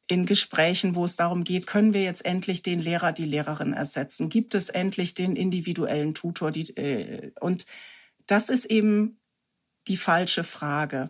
in 0.08 0.26
Gesprächen, 0.26 0.96
wo 0.96 1.06
es 1.06 1.16
darum 1.16 1.44
geht, 1.44 1.66
können 1.66 1.94
wir 1.94 2.04
jetzt 2.04 2.26
endlich 2.26 2.62
den 2.62 2.82
Lehrer, 2.82 3.14
die 3.14 3.26
Lehrerin 3.26 3.74
ersetzen? 3.74 4.30
Gibt 4.30 4.54
es 4.54 4.70
endlich 4.70 5.14
den 5.14 5.36
individuellen 5.36 6.14
Tutor? 6.14 6.52
Die, 6.52 6.70
äh, 6.76 7.32
und 7.40 7.66
das 8.28 8.50
ist 8.50 8.66
eben 8.66 9.20
die 9.88 9.98
falsche 9.98 10.44
Frage. 10.44 11.10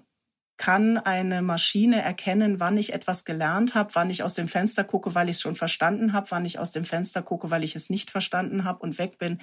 Kann 0.58 0.98
eine 0.98 1.42
Maschine 1.42 2.04
erkennen, 2.04 2.60
wann 2.60 2.78
ich 2.78 2.94
etwas 2.94 3.26
gelernt 3.26 3.74
habe, 3.74 3.96
wann 3.96 4.12
ich 4.12 4.22
aus 4.22 4.36
dem 4.36 4.48
Fenster 4.48 4.84
gucke, 4.84 5.16
weil 5.16 5.28
ich 5.28 5.38
es 5.38 5.42
schon 5.42 5.56
verstanden 5.56 6.14
habe, 6.14 6.30
wann 6.30 6.46
ich 6.46 6.60
aus 6.60 6.70
dem 6.70 6.86
Fenster 6.86 7.24
gucke, 7.24 7.50
weil 7.50 7.64
ich 7.64 7.76
es 7.76 7.90
nicht 7.90 8.12
verstanden 8.12 8.64
habe 8.64 8.80
und 8.80 9.00
weg 9.00 9.18
bin? 9.18 9.40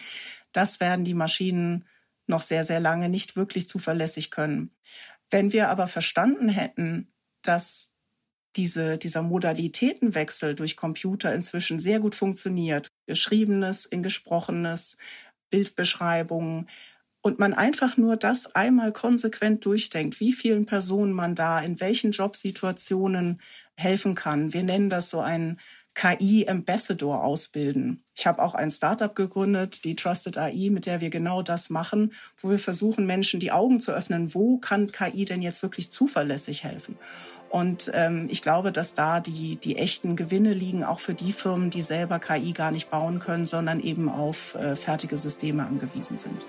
Das 0.52 0.78
werden 0.78 1.04
die 1.04 1.14
Maschinen 1.14 1.84
noch 2.30 2.40
sehr, 2.40 2.64
sehr 2.64 2.80
lange 2.80 3.10
nicht 3.10 3.36
wirklich 3.36 3.68
zuverlässig 3.68 4.30
können. 4.30 4.70
Wenn 5.28 5.52
wir 5.52 5.68
aber 5.68 5.86
verstanden 5.86 6.48
hätten, 6.48 7.12
dass 7.42 7.94
diese, 8.56 8.98
dieser 8.98 9.22
Modalitätenwechsel 9.22 10.54
durch 10.54 10.76
Computer 10.76 11.32
inzwischen 11.34 11.78
sehr 11.78 12.00
gut 12.00 12.14
funktioniert. 12.14 12.88
Geschriebenes 13.06 13.86
in 13.86 14.02
Gesprochenes, 14.02 14.96
Bildbeschreibungen. 15.50 16.68
Und 17.22 17.38
man 17.38 17.52
einfach 17.52 17.96
nur 17.96 18.16
das 18.16 18.54
einmal 18.54 18.92
konsequent 18.92 19.64
durchdenkt, 19.64 20.20
wie 20.20 20.32
vielen 20.32 20.64
Personen 20.64 21.12
man 21.12 21.34
da 21.34 21.60
in 21.60 21.78
welchen 21.78 22.12
Jobsituationen 22.12 23.40
helfen 23.76 24.14
kann. 24.14 24.54
Wir 24.54 24.62
nennen 24.62 24.90
das 24.90 25.10
so 25.10 25.20
ein 25.20 25.60
KI-Ambassador 25.94 27.24
ausbilden. 27.24 28.02
Ich 28.16 28.26
habe 28.26 28.42
auch 28.42 28.54
ein 28.54 28.70
Startup 28.70 29.14
gegründet, 29.14 29.84
die 29.84 29.96
Trusted 29.96 30.38
AI, 30.38 30.70
mit 30.70 30.86
der 30.86 31.00
wir 31.00 31.10
genau 31.10 31.42
das 31.42 31.70
machen, 31.70 32.12
wo 32.40 32.50
wir 32.50 32.58
versuchen, 32.58 33.06
Menschen 33.06 33.40
die 33.40 33.52
Augen 33.52 33.80
zu 33.80 33.92
öffnen, 33.92 34.34
wo 34.34 34.58
kann 34.58 34.92
KI 34.92 35.24
denn 35.24 35.42
jetzt 35.42 35.62
wirklich 35.62 35.90
zuverlässig 35.90 36.64
helfen? 36.64 36.96
Und 37.50 37.90
ähm, 37.94 38.28
ich 38.30 38.42
glaube, 38.42 38.70
dass 38.70 38.94
da 38.94 39.18
die, 39.18 39.56
die 39.56 39.76
echten 39.76 40.14
Gewinne 40.14 40.52
liegen, 40.52 40.84
auch 40.84 41.00
für 41.00 41.14
die 41.14 41.32
Firmen, 41.32 41.70
die 41.70 41.82
selber 41.82 42.20
KI 42.20 42.52
gar 42.52 42.70
nicht 42.70 42.90
bauen 42.90 43.18
können, 43.18 43.44
sondern 43.44 43.80
eben 43.80 44.08
auf 44.08 44.54
äh, 44.54 44.76
fertige 44.76 45.16
Systeme 45.16 45.66
angewiesen 45.66 46.16
sind. 46.16 46.46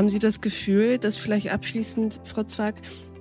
Haben 0.00 0.08
Sie 0.08 0.18
das 0.18 0.40
Gefühl, 0.40 0.96
dass 0.96 1.18
vielleicht 1.18 1.50
abschließend, 1.50 2.22
Frau 2.24 2.42
Zwag, 2.44 2.76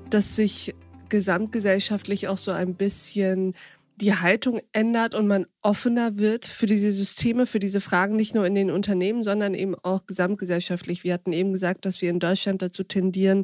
dass 0.09 0.37
sich 0.37 0.73
gesamtgesellschaftlich 1.09 2.29
auch 2.29 2.37
so 2.37 2.51
ein 2.51 2.75
bisschen 2.75 3.53
die 3.97 4.13
Haltung 4.13 4.61
ändert 4.71 5.13
und 5.13 5.27
man 5.27 5.45
offener 5.61 6.19
wird 6.19 6.45
für 6.45 6.67
diese 6.67 6.89
Systeme, 6.93 7.47
für 7.47 7.59
diese 7.59 7.81
Fragen, 7.81 8.15
nicht 8.15 8.33
nur 8.33 8.45
in 8.45 8.55
den 8.55 8.71
Unternehmen, 8.71 9.25
sondern 9.25 9.55
eben 9.55 9.75
auch 9.75 10.05
gesamtgesellschaftlich. 10.05 11.03
Wir 11.03 11.15
hatten 11.15 11.33
eben 11.33 11.51
gesagt, 11.51 11.85
dass 11.85 12.01
wir 12.01 12.09
in 12.09 12.19
Deutschland 12.19 12.61
dazu 12.61 12.85
tendieren, 12.85 13.43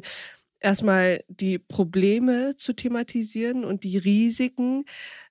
erstmal 0.58 1.20
die 1.28 1.58
Probleme 1.58 2.56
zu 2.56 2.72
thematisieren 2.72 3.66
und 3.66 3.84
die 3.84 3.98
Risiken 3.98 4.86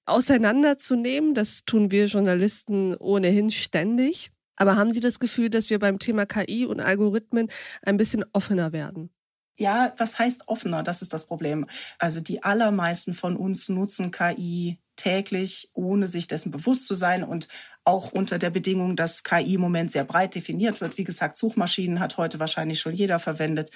auseinanderzunehmen. 0.06 1.34
Das 1.34 1.66
tun 1.66 1.90
wir 1.90 2.06
Journalisten 2.06 2.96
ohnehin 2.98 3.50
ständig. 3.50 4.30
Aber 4.56 4.76
haben 4.76 4.92
Sie 4.92 5.00
das 5.00 5.20
Gefühl, 5.20 5.50
dass 5.50 5.70
wir 5.70 5.80
beim 5.80 6.00
Thema 6.00 6.26
KI 6.26 6.66
und 6.66 6.80
Algorithmen 6.80 7.50
ein 7.84 7.98
bisschen 7.98 8.24
offener 8.34 8.72
werden? 8.74 9.10
Ja, 9.58 9.94
was 9.98 10.20
heißt 10.20 10.48
offener? 10.48 10.84
Das 10.84 11.02
ist 11.02 11.14
das 11.14 11.28
Problem. 11.28 11.66
Also 11.98 12.20
die 12.20 12.44
allermeisten 12.44 13.14
von 13.14 13.38
uns 13.38 13.70
nutzen 13.70 14.12
KI 14.12 14.80
täglich, 14.96 15.70
ohne 15.74 16.08
sich 16.08 16.28
dessen 16.28 16.52
bewusst 16.52 16.88
zu 16.88 16.94
sein 16.94 17.24
und 17.24 17.48
auch 17.86 18.12
unter 18.12 18.40
der 18.40 18.50
Bedingung, 18.50 18.96
dass 18.96 19.24
KI 19.24 19.54
im 19.54 19.62
Moment 19.62 19.92
sehr 19.92 20.06
breit 20.06 20.34
definiert 20.34 20.82
wird. 20.82 20.98
Wie 20.98 21.04
gesagt, 21.04 21.38
Suchmaschinen 21.38 22.00
hat 22.00 22.18
heute 22.18 22.40
wahrscheinlich 22.40 22.80
schon 22.82 22.94
jeder 22.94 23.20
verwendet. 23.20 23.70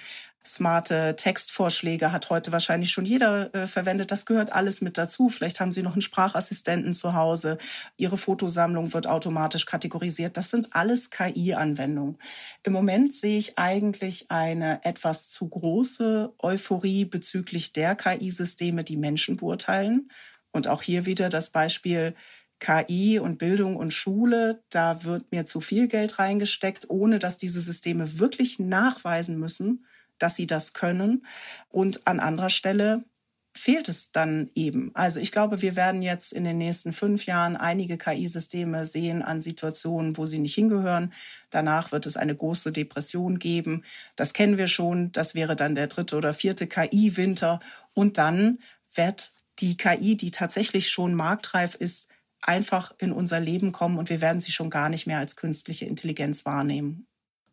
Smarte 0.44 1.14
Textvorschläge 1.16 2.10
hat 2.10 2.28
heute 2.28 2.50
wahrscheinlich 2.50 2.90
schon 2.90 3.04
jeder 3.04 3.54
äh, 3.54 3.66
verwendet. 3.68 4.10
Das 4.10 4.26
gehört 4.26 4.52
alles 4.52 4.80
mit 4.80 4.98
dazu. 4.98 5.28
Vielleicht 5.28 5.60
haben 5.60 5.70
Sie 5.70 5.82
noch 5.82 5.92
einen 5.92 6.02
Sprachassistenten 6.02 6.92
zu 6.92 7.14
Hause. 7.14 7.58
Ihre 7.98 8.16
Fotosammlung 8.16 8.92
wird 8.92 9.06
automatisch 9.06 9.64
kategorisiert. 9.64 10.36
Das 10.36 10.50
sind 10.50 10.74
alles 10.74 11.10
KI-Anwendungen. 11.10 12.18
Im 12.64 12.72
Moment 12.72 13.12
sehe 13.12 13.38
ich 13.38 13.58
eigentlich 13.58 14.30
eine 14.30 14.82
etwas 14.82 15.28
zu 15.28 15.48
große 15.48 16.32
Euphorie 16.38 17.04
bezüglich 17.04 17.72
der 17.72 17.94
KI-Systeme, 17.94 18.82
die 18.82 18.96
Menschen 18.96 19.36
beurteilen. 19.36 20.10
Und 20.52 20.68
auch 20.68 20.82
hier 20.82 21.06
wieder 21.06 21.28
das 21.28 21.50
Beispiel 21.50 22.14
KI 22.60 23.18
und 23.18 23.38
Bildung 23.38 23.76
und 23.76 23.92
Schule. 23.92 24.62
Da 24.70 25.04
wird 25.04 25.32
mir 25.32 25.44
zu 25.44 25.60
viel 25.60 25.88
Geld 25.88 26.18
reingesteckt, 26.18 26.88
ohne 26.88 27.18
dass 27.18 27.36
diese 27.36 27.60
Systeme 27.60 28.18
wirklich 28.18 28.58
nachweisen 28.58 29.38
müssen, 29.38 29.86
dass 30.18 30.36
sie 30.36 30.46
das 30.46 30.74
können. 30.74 31.26
Und 31.70 32.06
an 32.06 32.20
anderer 32.20 32.50
Stelle 32.50 33.04
fehlt 33.52 33.88
es 33.88 34.12
dann 34.12 34.50
eben. 34.54 34.90
Also 34.94 35.20
ich 35.20 35.32
glaube, 35.32 35.60
wir 35.60 35.74
werden 35.74 36.02
jetzt 36.02 36.32
in 36.32 36.44
den 36.44 36.58
nächsten 36.58 36.92
fünf 36.92 37.26
Jahren 37.26 37.56
einige 37.56 37.98
KI-Systeme 37.98 38.84
sehen 38.84 39.22
an 39.22 39.40
Situationen, 39.40 40.16
wo 40.16 40.24
sie 40.24 40.38
nicht 40.38 40.54
hingehören. 40.54 41.12
Danach 41.50 41.92
wird 41.92 42.06
es 42.06 42.16
eine 42.16 42.36
große 42.36 42.72
Depression 42.72 43.38
geben. 43.38 43.84
Das 44.16 44.34
kennen 44.34 44.56
wir 44.56 44.68
schon. 44.68 45.12
Das 45.12 45.34
wäre 45.34 45.56
dann 45.56 45.74
der 45.74 45.88
dritte 45.88 46.16
oder 46.16 46.32
vierte 46.32 46.66
KI-Winter. 46.66 47.60
Und 47.92 48.18
dann 48.18 48.60
wird 48.94 49.32
die 49.60 49.76
KI, 49.76 50.16
die 50.16 50.30
tatsächlich 50.30 50.90
schon 50.90 51.14
marktreif 51.14 51.74
ist, 51.74 52.08
einfach 52.42 52.92
in 52.98 53.12
unser 53.12 53.40
Leben 53.40 53.72
kommen 53.72 53.98
und 53.98 54.08
wir 54.08 54.20
werden 54.20 54.40
sie 54.40 54.52
schon 54.52 54.70
gar 54.70 54.88
nicht 54.88 55.06
mehr 55.06 55.18
als 55.18 55.36
künstliche 55.36 55.84
Intelligenz 55.84 56.44
wahrnehmen. 56.44 57.06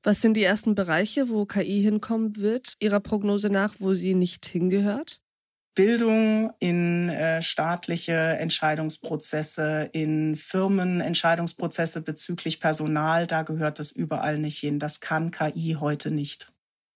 Was 0.04 0.22
sind 0.22 0.36
die 0.36 0.44
ersten 0.44 0.76
Bereiche, 0.76 1.30
wo 1.30 1.46
KI 1.46 1.82
hinkommen 1.82 2.38
wird, 2.38 2.74
Ihrer 2.80 3.00
Prognose 3.00 3.50
nach, 3.50 3.76
wo 3.80 3.94
sie 3.94 4.14
nicht 4.14 4.46
hingehört? 4.46 5.20
Bildung 5.76 6.52
in 6.60 7.10
äh, 7.10 7.42
staatliche 7.42 8.14
Entscheidungsprozesse, 8.14 9.90
in 9.92 10.36
Firmen 10.36 11.02
Entscheidungsprozesse 11.02 12.02
bezüglich 12.02 12.60
Personal, 12.60 13.28
da 13.28 13.44
gehört 13.44 13.80
es 13.80 13.92
überall 13.92 14.40
nicht 14.40 14.58
hin. 14.58 14.80
Das 14.80 15.02
kann 15.02 15.30
KI 15.30 15.78
heute 15.80 16.10
nicht. 16.10 16.52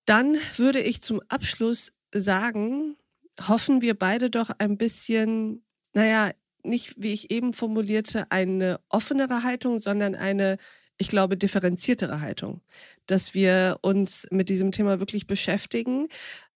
Dann 0.06 0.36
würde 0.56 0.80
ich 0.80 1.02
zum 1.04 1.22
Abschluss 1.28 1.94
sagen, 2.12 2.96
hoffen 3.40 3.82
wir 3.82 3.98
beide 3.98 4.30
doch 4.30 4.50
ein 4.58 4.78
bisschen, 4.78 5.64
naja, 5.94 6.32
nicht, 6.64 6.96
wie 6.98 7.14
ich 7.14 7.32
eben 7.32 7.54
formulierte, 7.54 8.30
eine 8.32 8.80
offenere 8.90 9.44
Haltung, 9.44 9.82
sondern 9.82 10.16
eine 10.16 10.58
ich 11.02 11.10
glaube, 11.10 11.36
differenziertere 11.36 12.22
Haltung, 12.22 12.62
dass 13.08 13.34
wir 13.34 13.80
uns 13.82 14.28
mit 14.30 14.50
diesem 14.50 14.72
Thema 14.72 15.00
wirklich 15.00 15.26
beschäftigen 15.26 16.08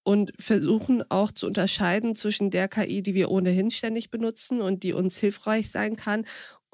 und 0.03 0.33
versuchen 0.39 1.03
auch 1.09 1.31
zu 1.31 1.47
unterscheiden 1.47 2.13
zwischen 2.13 2.51
der 2.51 2.67
KI, 2.67 3.01
die 3.01 3.15
wir 3.15 3.31
ohnehin 3.31 3.71
ständig 3.71 4.11
benutzen 4.11 4.61
und 4.61 4.83
die 4.83 4.93
uns 4.93 5.17
hilfreich 5.17 5.71
sein 5.71 5.95
kann 5.95 6.25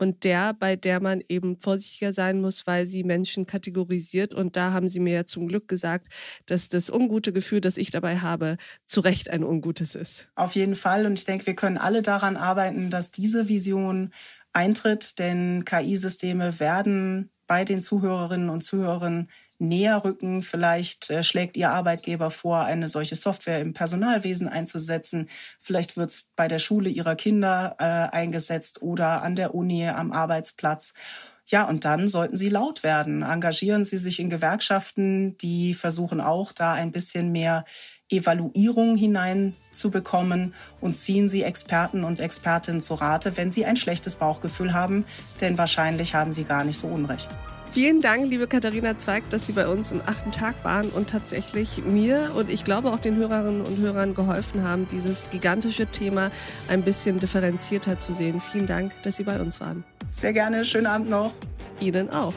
und 0.02 0.24
der, 0.24 0.54
bei 0.54 0.76
der 0.76 1.00
man 1.00 1.22
eben 1.30 1.58
vorsichtiger 1.58 2.12
sein 2.12 2.42
muss, 2.42 2.66
weil 2.66 2.86
sie 2.88 3.04
Menschen 3.04 3.46
kategorisiert. 3.46 4.34
Und 4.34 4.56
da 4.56 4.72
haben 4.72 4.90
sie 4.90 5.00
mir 5.00 5.14
ja 5.14 5.26
zum 5.26 5.48
Glück 5.48 5.68
gesagt, 5.68 6.08
dass 6.48 6.70
das 6.70 6.90
ungute 6.90 7.32
Gefühl, 7.32 7.62
das 7.62 7.78
ich 7.78 7.92
dabei 7.92 8.18
habe, 8.18 8.58
zu 8.86 9.02
Recht 9.02 9.30
ein 9.30 9.44
ungutes 9.44 9.94
ist. 9.96 10.30
Auf 10.36 10.56
jeden 10.56 10.76
Fall. 10.76 11.06
Und 11.06 11.20
ich 11.20 11.26
denke, 11.26 11.46
wir 11.46 11.56
können 11.56 11.78
alle 11.78 12.02
daran 12.02 12.36
arbeiten, 12.36 12.90
dass 12.90 13.12
diese 13.12 13.48
Vision 13.48 14.12
eintritt, 14.54 15.20
denn 15.20 15.66
KI-Systeme 15.66 16.60
werden 16.60 17.30
bei 17.46 17.64
den 17.64 17.82
Zuhörerinnen 17.82 18.50
und 18.50 18.62
Zuhörern 18.62 19.30
näher 19.62 20.04
rücken. 20.04 20.42
Vielleicht 20.42 21.10
äh, 21.10 21.24
schlägt 21.24 21.56
Ihr 21.56 21.72
Arbeitgeber 21.72 22.32
vor, 22.32 22.66
eine 22.66 22.88
solche 22.88 23.16
Software 23.16 23.62
im 23.62 23.74
Personalwesen 23.74 24.50
einzusetzen. 24.50 25.30
Vielleicht 25.60 25.96
wird 25.96 26.10
es 26.10 26.30
bei 26.36 26.48
der 26.48 26.60
Schule 26.60 26.90
Ihrer 26.90 27.16
Kinder 27.16 27.76
äh, 27.80 27.84
eingesetzt 27.84 28.82
oder 28.82 29.22
an 29.22 29.36
der 29.36 29.56
Uni, 29.56 29.88
am 29.88 30.12
Arbeitsplatz. 30.12 30.94
Ja, 31.48 31.68
und 31.68 31.86
dann 31.86 32.08
sollten 32.08 32.38
Sie 32.38 32.50
laut 32.50 32.82
werden. 32.82 33.24
Engagieren 33.24 33.84
Sie 33.84 33.98
sich 33.98 34.20
in 34.20 34.30
Gewerkschaften, 34.30 35.38
die 35.38 35.74
versuchen 35.74 36.22
auch 36.22 36.54
da 36.54 36.74
ein 36.74 36.92
bisschen 36.92 37.32
mehr 37.32 37.66
Evaluierung 38.10 38.96
hineinzubekommen 38.96 40.54
und 40.80 40.96
ziehen 40.96 41.30
Sie 41.30 41.44
Experten 41.44 42.04
und 42.04 42.20
Expertinnen 42.20 42.82
zu 42.82 42.96
Rate, 42.96 43.38
wenn 43.38 43.52
Sie 43.52 43.66
ein 43.66 43.76
schlechtes 43.76 44.16
Bauchgefühl 44.16 44.74
haben, 44.74 45.06
denn 45.40 45.58
wahrscheinlich 45.58 46.14
haben 46.14 46.32
Sie 46.32 46.44
gar 46.44 46.64
nicht 46.64 46.78
so 46.78 46.88
Unrecht. 46.88 47.30
Vielen 47.72 48.02
Dank, 48.02 48.30
liebe 48.30 48.48
Katharina 48.48 48.98
Zweig, 48.98 49.30
dass 49.30 49.48
Sie 49.48 49.54
bei 49.54 49.66
uns 49.66 49.94
im 49.94 50.02
achten 50.06 50.34
Tag 50.34 50.66
waren 50.66 50.90
und 50.90 51.10
tatsächlich 51.10 51.82
mir 51.86 52.34
und 52.36 52.52
ich 52.52 52.66
glaube 52.66 52.92
auch 52.92 53.00
den 53.00 53.16
Hörerinnen 53.16 53.62
und 53.62 53.78
Hörern 53.78 54.14
geholfen 54.14 54.64
haben, 54.64 54.88
dieses 54.88 55.30
gigantische 55.30 55.86
Thema 55.86 56.32
ein 56.68 56.84
bisschen 56.84 57.20
differenzierter 57.20 57.98
zu 57.98 58.12
sehen. 58.12 58.42
Vielen 58.42 58.66
Dank, 58.66 58.92
dass 59.04 59.16
Sie 59.16 59.24
bei 59.24 59.40
uns 59.40 59.62
waren. 59.62 59.86
Sehr 60.12 60.34
gerne. 60.34 60.66
Schönen 60.66 60.88
Abend 60.88 61.10
noch. 61.10 61.32
Ihnen 61.80 62.10
auch. 62.10 62.34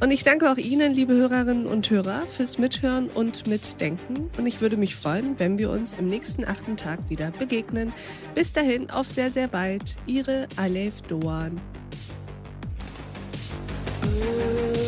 Und 0.00 0.12
ich 0.12 0.24
danke 0.24 0.50
auch 0.50 0.56
Ihnen, 0.56 0.94
liebe 0.94 1.12
Hörerinnen 1.12 1.66
und 1.66 1.90
Hörer, 1.90 2.22
fürs 2.26 2.56
Mithören 2.56 3.10
und 3.10 3.46
Mitdenken. 3.46 4.30
Und 4.38 4.46
ich 4.46 4.62
würde 4.62 4.78
mich 4.78 4.96
freuen, 4.96 5.38
wenn 5.38 5.58
wir 5.58 5.70
uns 5.70 5.92
im 5.92 6.08
nächsten 6.08 6.46
achten 6.46 6.78
Tag 6.78 7.10
wieder 7.10 7.32
begegnen. 7.32 7.92
Bis 8.34 8.54
dahin, 8.54 8.88
auf 8.88 9.06
sehr, 9.06 9.30
sehr 9.30 9.48
bald. 9.48 9.96
Ihre 10.06 10.48
Alef 10.56 11.02
Doan. 11.02 11.60
good. 14.00 14.79